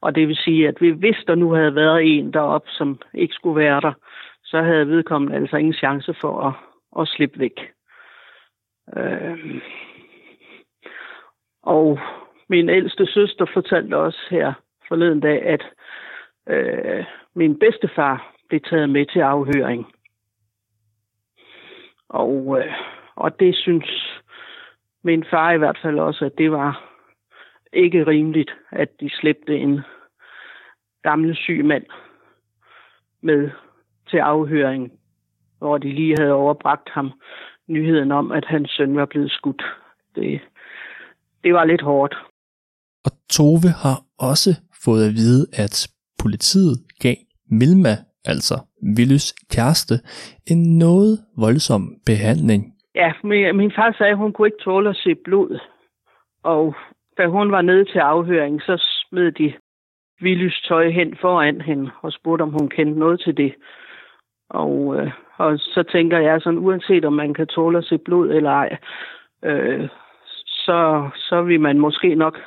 og 0.00 0.14
det 0.14 0.28
vil 0.28 0.36
sige, 0.36 0.68
at 0.68 0.78
hvis 0.78 1.16
der 1.26 1.34
nu 1.34 1.52
havde 1.52 1.74
været 1.74 2.18
en 2.18 2.32
derop, 2.32 2.64
som 2.68 3.00
ikke 3.14 3.34
skulle 3.34 3.60
være 3.60 3.80
der, 3.80 3.92
så 4.44 4.62
havde 4.62 4.88
vedkommende 4.88 5.36
altså 5.36 5.56
ingen 5.56 5.74
chance 5.74 6.14
for 6.20 6.40
at, 6.40 6.54
at 7.00 7.08
slippe 7.08 7.38
væk. 7.38 7.72
Øh, 8.96 9.60
og 11.62 11.98
min 12.48 12.68
ældste 12.68 13.06
søster 13.06 13.46
fortalte 13.54 13.96
også 13.96 14.26
her 14.30 14.52
forleden 14.88 15.20
dag, 15.20 15.42
at 15.42 15.64
øh, 16.48 17.04
min 17.34 17.58
bedstefar 17.58 18.34
blev 18.48 18.60
taget 18.60 18.90
med 18.90 19.06
til 19.06 19.20
afhøring. 19.20 19.95
Og, 22.08 22.58
øh, 22.58 22.72
og 23.16 23.40
det 23.40 23.56
synes 23.56 24.20
min 25.02 25.24
far 25.30 25.52
i 25.52 25.58
hvert 25.58 25.78
fald 25.82 25.98
også, 25.98 26.24
at 26.24 26.38
det 26.38 26.50
var 26.50 26.92
ikke 27.72 28.06
rimeligt, 28.06 28.50
at 28.70 28.88
de 29.00 29.10
slæbte 29.20 29.58
en 29.58 29.80
gammel 31.02 31.36
syg 31.36 31.64
mand 31.64 31.84
med 33.22 33.50
til 34.10 34.18
afhøring, 34.18 34.92
hvor 35.58 35.78
de 35.78 35.92
lige 35.92 36.14
havde 36.18 36.32
overbragt 36.32 36.88
ham 36.88 37.12
nyheden 37.68 38.12
om, 38.12 38.32
at 38.32 38.44
hans 38.44 38.70
søn 38.70 38.96
var 38.96 39.06
blevet 39.06 39.30
skudt. 39.30 39.62
Det, 40.14 40.40
det 41.44 41.54
var 41.54 41.64
lidt 41.64 41.82
hårdt. 41.82 42.14
Og 43.04 43.10
Tove 43.30 43.68
har 43.82 43.98
også 44.18 44.50
fået 44.84 45.08
at 45.08 45.14
vide, 45.14 45.46
at 45.52 45.88
politiet 46.22 46.76
gav 47.00 47.16
Milma, 47.50 47.94
altså 48.26 48.54
Willys 48.96 49.32
kæreste, 49.54 49.94
en 50.46 50.78
noget 50.78 51.18
voldsom 51.38 51.82
behandling. 52.06 52.62
Ja, 52.94 53.12
min, 53.24 53.56
min 53.56 53.72
far 53.76 53.94
sagde, 53.98 54.12
at 54.12 54.18
hun 54.18 54.32
kunne 54.32 54.48
ikke 54.48 54.64
tåle 54.64 54.90
at 54.90 54.96
se 54.96 55.14
blod. 55.14 55.58
Og 56.42 56.74
da 57.18 57.26
hun 57.26 57.52
var 57.52 57.62
nede 57.62 57.84
til 57.84 57.98
afhøring, 57.98 58.62
så 58.62 58.76
smed 58.78 59.32
de 59.32 59.52
Willys 60.22 60.60
tøj 60.68 60.90
hen 60.90 61.16
foran 61.20 61.60
hende 61.60 61.90
og 62.02 62.12
spurgte, 62.12 62.42
om 62.42 62.52
hun 62.52 62.68
kendte 62.68 62.98
noget 62.98 63.20
til 63.20 63.36
det. 63.36 63.54
Og, 64.50 64.96
øh, 64.96 65.10
og 65.36 65.58
så 65.58 65.84
tænker 65.92 66.18
jeg 66.18 66.40
sådan, 66.40 66.58
uanset 66.58 67.04
om 67.04 67.12
man 67.12 67.34
kan 67.34 67.46
tåle 67.46 67.78
at 67.78 67.84
se 67.84 67.98
blod 67.98 68.30
eller 68.30 68.50
ej, 68.50 68.76
øh, 69.44 69.88
så, 70.46 71.10
så 71.16 71.42
vil 71.42 71.60
man 71.60 71.78
måske 71.78 72.14
nok 72.14 72.38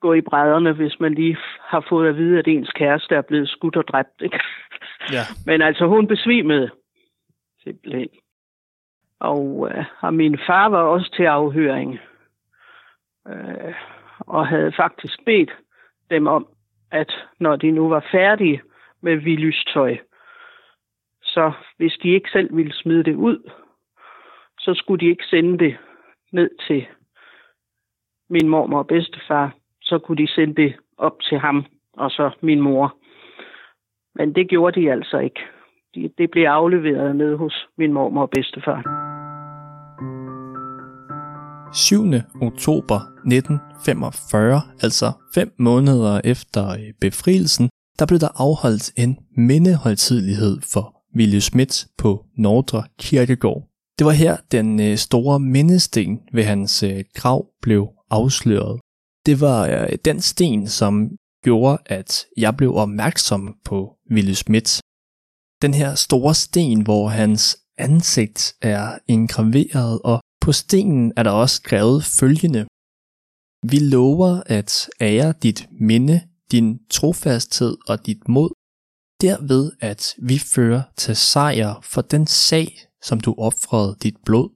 gå 0.00 0.12
i 0.12 0.20
brædderne, 0.20 0.72
hvis 0.72 1.00
man 1.00 1.14
lige 1.14 1.36
har 1.60 1.86
fået 1.88 2.08
at 2.08 2.16
vide, 2.16 2.38
at 2.38 2.48
ens 2.48 2.70
kæreste 2.70 3.14
er 3.14 3.22
blevet 3.22 3.48
skudt 3.48 3.76
og 3.76 3.88
dræbt. 3.88 4.22
Ikke? 4.22 4.40
Ja. 5.12 5.22
Men 5.46 5.62
altså, 5.62 5.86
hun 5.86 6.06
besvimede 6.06 6.70
simpelthen. 7.62 8.08
Og, 9.20 9.70
øh, 9.70 9.84
og 10.00 10.14
min 10.14 10.38
far 10.46 10.68
var 10.68 10.82
også 10.82 11.14
til 11.16 11.24
afhøring. 11.24 11.98
Øh, 13.28 13.74
og 14.20 14.46
havde 14.46 14.72
faktisk 14.76 15.24
bedt 15.24 15.50
dem 16.10 16.26
om, 16.26 16.46
at 16.90 17.12
når 17.40 17.56
de 17.56 17.70
nu 17.70 17.88
var 17.88 18.06
færdige 18.12 18.62
med 19.00 19.16
Willys 19.16 19.64
tøj, 19.74 19.96
så 21.22 21.52
hvis 21.76 21.92
de 22.02 22.08
ikke 22.08 22.30
selv 22.30 22.56
ville 22.56 22.74
smide 22.74 23.04
det 23.04 23.14
ud, 23.14 23.50
så 24.58 24.74
skulle 24.74 25.00
de 25.06 25.10
ikke 25.10 25.24
sende 25.24 25.58
det 25.58 25.76
ned 26.32 26.50
til 26.66 26.86
min 28.30 28.48
mormor 28.48 28.78
og 28.78 28.86
bedstefar. 28.86 29.54
Så 29.88 29.98
kunne 29.98 30.16
de 30.22 30.28
sende 30.28 30.54
det 30.62 30.72
op 30.98 31.16
til 31.28 31.38
ham 31.38 31.64
og 31.92 32.10
så 32.10 32.30
min 32.42 32.60
mor. 32.60 32.96
Men 34.14 34.34
det 34.34 34.48
gjorde 34.48 34.80
de 34.80 34.92
altså 34.92 35.18
ikke. 35.18 35.40
det 36.18 36.30
blev 36.30 36.44
afleveret 36.44 37.16
ned 37.16 37.36
hos 37.36 37.66
min 37.78 37.92
mormor 37.92 38.22
og 38.22 38.30
bedstefar. 38.30 38.80
7. 41.72 41.94
oktober 42.42 42.98
1945, 43.26 44.60
altså 44.82 45.06
fem 45.34 45.52
måneder 45.58 46.20
efter 46.24 46.70
øh, 46.70 46.92
befrielsen, 47.00 47.68
der 47.98 48.06
blev 48.06 48.18
der 48.18 48.32
afholdt 48.46 48.92
en 48.96 49.18
mindeholdtidlighed 49.36 50.56
for 50.72 50.84
Willy 51.16 51.38
Schmidt 51.38 51.86
på 51.98 52.24
Nordre 52.36 52.82
Kirkegård. 52.98 53.62
Det 53.98 54.04
var 54.06 54.12
her 54.12 54.36
den 54.52 54.80
øh, 54.80 54.96
store 54.96 55.40
mindesten 55.40 56.20
ved 56.32 56.44
hans 56.44 56.82
øh, 56.82 57.04
grav 57.14 57.46
blev 57.62 57.88
afsløret. 58.10 58.80
Det 59.28 59.40
var 59.40 59.60
øh, 59.66 59.98
den 60.04 60.20
sten, 60.20 60.68
som 60.68 60.92
gjorde, 61.44 61.78
at 61.86 62.26
jeg 62.36 62.56
blev 62.56 62.74
opmærksom 62.74 63.58
på 63.64 63.96
Willy 64.10 64.32
Schmidt. 64.32 64.80
Den 65.62 65.74
her 65.74 65.94
store 65.94 66.34
sten, 66.34 66.82
hvor 66.82 67.08
hans 67.08 67.58
ansigt 67.78 68.54
er 68.62 68.98
engraveret, 69.08 70.00
og 70.04 70.20
på 70.40 70.52
stenen 70.52 71.12
er 71.16 71.22
der 71.22 71.30
også 71.30 71.56
skrevet 71.56 72.04
følgende. 72.04 72.66
Vi 73.72 73.78
lover 73.78 74.42
at 74.46 74.90
ære 75.00 75.34
dit 75.42 75.68
minde, 75.80 76.20
din 76.52 76.78
trofasthed 76.90 77.76
og 77.88 78.06
dit 78.06 78.28
mod, 78.28 78.50
derved 79.20 79.72
at 79.80 80.14
vi 80.28 80.38
fører 80.38 80.82
til 80.96 81.16
sejr 81.16 81.80
for 81.82 82.02
den 82.02 82.26
sag, 82.26 82.68
som 83.02 83.20
du 83.20 83.34
offrede 83.38 83.96
dit 84.02 84.16
blod. 84.26 84.48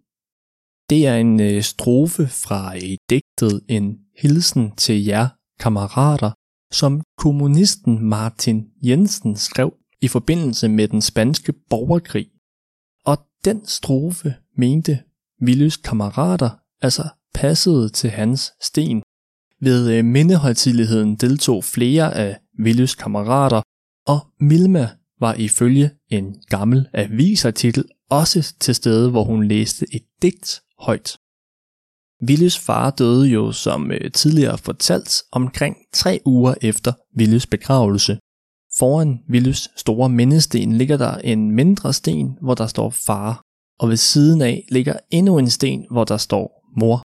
Det 0.90 1.06
er 1.06 1.16
en 1.16 1.40
øh, 1.40 1.62
strofe 1.62 2.26
fra 2.26 2.76
et 2.76 3.21
digtet 3.42 3.61
En 3.68 3.98
hilsen 4.18 4.76
til 4.76 5.05
jer 5.05 5.28
kammerater, 5.61 6.33
som 6.72 7.02
kommunisten 7.18 8.05
Martin 8.05 8.66
Jensen 8.83 9.37
skrev 9.37 9.74
i 10.00 10.09
forbindelse 10.09 10.68
med 10.68 10.88
den 10.88 11.02
spanske 11.02 11.52
borgerkrig. 11.70 12.28
Og 13.05 13.18
den 13.44 13.66
strofe 13.66 14.35
mente 14.57 14.98
Willys 15.42 15.76
kammerater 15.76 16.50
altså 16.81 17.09
passede 17.35 17.88
til 17.88 18.11
hans 18.11 18.52
sten. 18.61 19.02
Ved 19.61 19.98
øh, 19.98 20.05
mindehøjtidligheden 20.05 21.16
deltog 21.16 21.64
flere 21.64 22.14
af 22.14 22.38
Willys 22.64 22.94
kammerater, 22.94 23.62
og 24.07 24.20
Milma 24.40 24.88
var 25.20 25.35
ifølge 25.35 25.90
en 26.11 26.42
gammel 26.48 26.88
avisartikel 26.92 27.85
også 28.11 28.55
til 28.61 28.74
stede, 28.74 29.11
hvor 29.11 29.24
hun 29.24 29.44
læste 29.44 29.87
et 29.94 30.02
digt 30.22 30.62
højt. 30.78 31.16
Willys 32.28 32.58
far 32.58 32.90
døde 32.90 33.28
jo, 33.28 33.52
som 33.52 33.92
øh, 33.92 34.12
tidligere 34.12 34.58
fortalt, 34.58 35.22
omkring 35.32 35.76
tre 35.92 36.20
uger 36.24 36.54
efter 36.62 36.92
Willys 37.18 37.46
begravelse. 37.46 38.18
Foran 38.78 39.18
Willys 39.30 39.68
store 39.76 40.08
mindesten 40.08 40.72
ligger 40.72 40.96
der 40.96 41.16
en 41.16 41.50
mindre 41.50 41.92
sten, 41.92 42.38
hvor 42.40 42.54
der 42.54 42.66
står 42.66 42.90
far, 42.90 43.40
og 43.80 43.88
ved 43.88 43.96
siden 43.96 44.42
af 44.42 44.66
ligger 44.68 44.96
endnu 45.11 45.38
en 45.38 45.50
sten, 45.50 45.87
hvor 45.90 46.04
der 46.04 46.16
står 46.16 46.70
mor. 46.76 47.02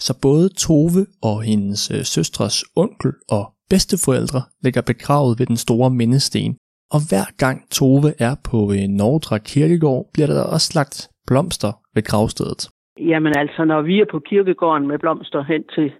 Så 0.00 0.14
både 0.14 0.48
Tove 0.48 1.06
og 1.22 1.42
hendes 1.42 1.90
øh, 1.90 2.04
søstres 2.04 2.64
onkel 2.76 3.12
og 3.28 3.52
bedsteforældre 3.70 4.42
ligger 4.62 4.80
begravet 4.80 5.38
ved 5.38 5.46
den 5.46 5.56
store 5.56 5.90
mindesten, 5.90 6.56
og 6.90 7.08
hver 7.08 7.24
gang 7.36 7.70
Tove 7.70 8.14
er 8.18 8.34
på 8.44 8.72
øh, 8.72 8.88
Nordre 8.88 9.40
Kirkegård, 9.40 10.10
bliver 10.12 10.26
der 10.26 10.42
også 10.42 10.70
lagt 10.74 11.08
blomster 11.26 11.72
ved 11.94 12.02
gravstedet. 12.02 12.68
Jamen 12.98 13.32
altså, 13.38 13.64
når 13.64 13.82
vi 13.82 14.00
er 14.00 14.06
på 14.10 14.18
kirkegården 14.18 14.88
med 14.88 14.98
blomster 14.98 15.42
hen 15.42 15.64
til 15.74 15.92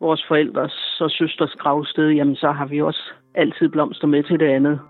vores 0.00 0.24
forældres 0.28 1.00
og 1.00 1.10
søsters 1.10 1.54
gravsted, 1.58 2.08
jamen 2.10 2.36
så 2.36 2.50
har 2.50 2.66
vi 2.66 2.82
også 2.82 3.12
altid 3.34 3.68
blomster 3.68 4.06
med 4.06 4.22
til 4.22 4.40
det 4.40 4.46
andet. 4.46 4.80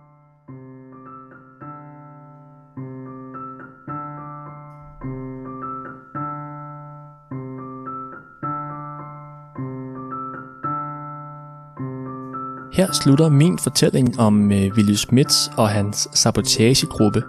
Her 12.77 12.93
slutter 12.93 13.29
min 13.29 13.59
fortælling 13.59 14.09
om 14.19 14.53
øh, 14.53 14.67
Willy 14.77 14.97
Smits 15.05 15.51
og 15.59 15.69
hans 15.69 15.97
sabotagegruppe. 15.97 17.23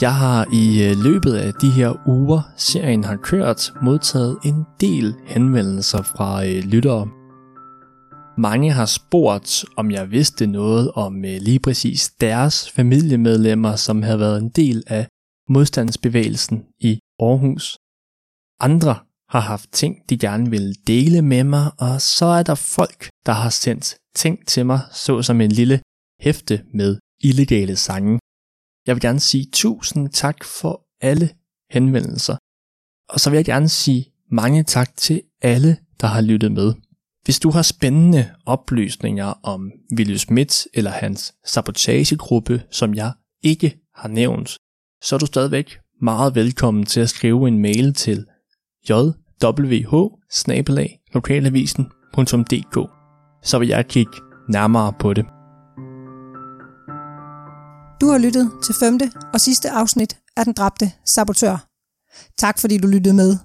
Jeg 0.00 0.14
har 0.14 0.46
i 0.52 0.82
øh, 0.82 0.96
løbet 1.04 1.34
af 1.34 1.52
de 1.54 1.70
her 1.70 2.08
uger, 2.08 2.52
serien 2.56 3.04
har 3.04 3.16
kørt, 3.16 3.72
modtaget 3.82 4.38
en 4.44 4.64
del 4.80 5.14
henvendelser 5.26 6.02
fra 6.02 6.44
øh, 6.46 6.64
lyttere. 6.64 7.08
Mange 8.38 8.72
har 8.72 8.86
spurgt, 8.86 9.64
om 9.76 9.90
jeg 9.90 10.10
vidste 10.10 10.46
noget 10.46 10.90
om 10.90 11.24
øh, 11.24 11.38
lige 11.40 11.58
præcis 11.60 12.10
deres 12.20 12.70
familiemedlemmer, 12.70 13.76
som 13.76 14.02
havde 14.02 14.18
været 14.18 14.42
en 14.42 14.48
del 14.48 14.82
af 14.86 15.06
modstandsbevægelsen 15.48 16.64
i 16.80 16.98
Aarhus. 17.20 17.78
Andre 18.60 18.96
har 19.30 19.40
haft 19.40 19.72
ting, 19.72 19.96
de 20.10 20.18
gerne 20.18 20.50
ville 20.50 20.74
dele 20.86 21.22
med 21.22 21.44
mig, 21.44 21.70
og 21.78 22.00
så 22.00 22.26
er 22.26 22.42
der 22.42 22.54
folk, 22.54 23.08
der 23.26 23.32
har 23.32 23.50
sendt 23.50 23.96
ting 24.16 24.46
til 24.46 24.66
mig, 24.66 24.80
såsom 24.92 25.40
en 25.40 25.52
lille 25.52 25.80
hæfte 26.20 26.62
med 26.74 26.96
illegale 27.20 27.76
sange. 27.76 28.18
Jeg 28.88 28.96
vil 28.96 29.02
gerne 29.02 29.20
sige 29.20 29.46
tusind 29.52 30.10
tak 30.10 30.44
for 30.44 30.86
alle 31.00 31.30
henvendelser. 31.70 32.36
Og 33.08 33.20
så 33.20 33.30
vil 33.30 33.36
jeg 33.36 33.44
gerne 33.44 33.68
sige 33.68 34.12
mange 34.30 34.62
tak 34.62 34.96
til 34.96 35.22
alle, 35.42 35.76
der 36.00 36.06
har 36.06 36.20
lyttet 36.20 36.52
med. 36.52 36.74
Hvis 37.24 37.40
du 37.40 37.50
har 37.50 37.62
spændende 37.62 38.30
oplysninger 38.46 39.26
om 39.42 39.72
Willy 39.96 40.16
Schmidt 40.16 40.66
eller 40.74 40.90
hans 40.90 41.34
sabotagegruppe, 41.46 42.62
som 42.70 42.94
jeg 42.94 43.12
ikke 43.42 43.78
har 43.94 44.08
nævnt, 44.08 44.56
så 45.02 45.14
er 45.16 45.18
du 45.18 45.26
stadigvæk 45.26 45.78
meget 46.02 46.34
velkommen 46.34 46.86
til 46.86 47.00
at 47.00 47.08
skrive 47.08 47.48
en 47.48 47.58
mail 47.58 47.94
til 47.94 48.26
jwh 48.90 49.14
lokalavisen.dk 51.14 52.90
så 53.42 53.58
vil 53.58 53.68
jeg 53.68 53.86
kigge 53.86 54.12
nærmere 54.48 54.92
på 55.00 55.14
det. 55.14 55.37
Du 58.00 58.08
har 58.08 58.18
lyttet 58.18 58.50
til 58.64 58.74
femte 58.74 59.12
og 59.32 59.40
sidste 59.40 59.70
afsnit 59.70 60.18
af 60.36 60.44
Den 60.44 60.52
Dræbte 60.52 60.92
Sabotør. 61.04 61.66
Tak 62.36 62.58
fordi 62.58 62.78
du 62.78 62.88
lyttede 62.88 63.14
med. 63.14 63.36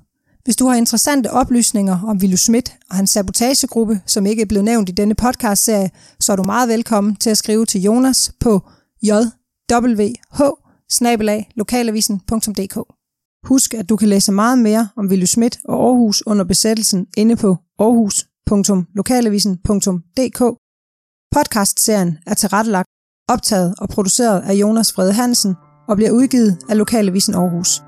Hvis 0.43 0.55
du 0.55 0.67
har 0.67 0.75
interessante 0.75 1.31
oplysninger 1.31 1.99
om 2.07 2.17
Willu 2.17 2.37
Schmidt 2.37 2.77
og 2.89 2.95
hans 2.95 3.09
sabotagegruppe, 3.09 4.01
som 4.05 4.25
ikke 4.25 4.41
er 4.41 4.45
blevet 4.45 4.65
nævnt 4.65 4.89
i 4.89 4.91
denne 4.91 5.15
podcastserie, 5.15 5.91
så 6.19 6.31
er 6.31 6.35
du 6.35 6.43
meget 6.43 6.69
velkommen 6.69 7.15
til 7.15 7.29
at 7.29 7.37
skrive 7.37 7.65
til 7.65 7.81
Jonas 7.81 8.31
på 8.39 8.61
jwh 9.03 9.27
lokalavisen.dk. 11.55 12.77
Husk, 13.47 13.73
at 13.73 13.89
du 13.89 13.95
kan 13.95 14.09
læse 14.09 14.31
meget 14.31 14.59
mere 14.59 14.89
om 14.95 15.07
Willu 15.07 15.25
Schmidt 15.25 15.59
og 15.65 15.87
Aarhus 15.87 16.23
under 16.25 16.45
besættelsen 16.45 17.07
inde 17.17 17.35
på 17.35 17.57
aarhus.lokalavisen.dk. 17.79 20.57
Podcastserien 21.31 22.17
er 22.25 22.33
tilrettelagt, 22.33 22.89
optaget 23.33 23.73
og 23.77 23.89
produceret 23.89 24.41
af 24.41 24.53
Jonas 24.53 24.93
Frede 24.93 25.13
Hansen 25.13 25.55
og 25.87 25.95
bliver 25.95 26.11
udgivet 26.11 26.57
af 26.69 26.77
Lokalavisen 26.77 27.35
Aarhus. 27.35 27.83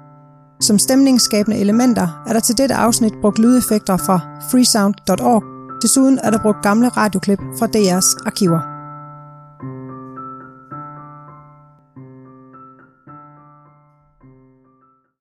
Som 0.62 0.80
stemningsskabende 0.80 1.58
elementer 1.58 2.24
er 2.28 2.34
der 2.34 2.40
til 2.40 2.58
dette 2.58 2.76
afsnit 2.76 3.14
brugt 3.22 3.40
lydeffekter 3.40 3.98
fra 3.98 4.20
freesound.org. 4.52 5.44
Desuden 5.82 6.20
er 6.24 6.32
der 6.32 6.40
brugt 6.42 6.64
gamle 6.64 6.88
radioklip 6.90 7.40
fra 7.60 7.66
DR's 7.66 8.26
arkiver. 8.26 8.75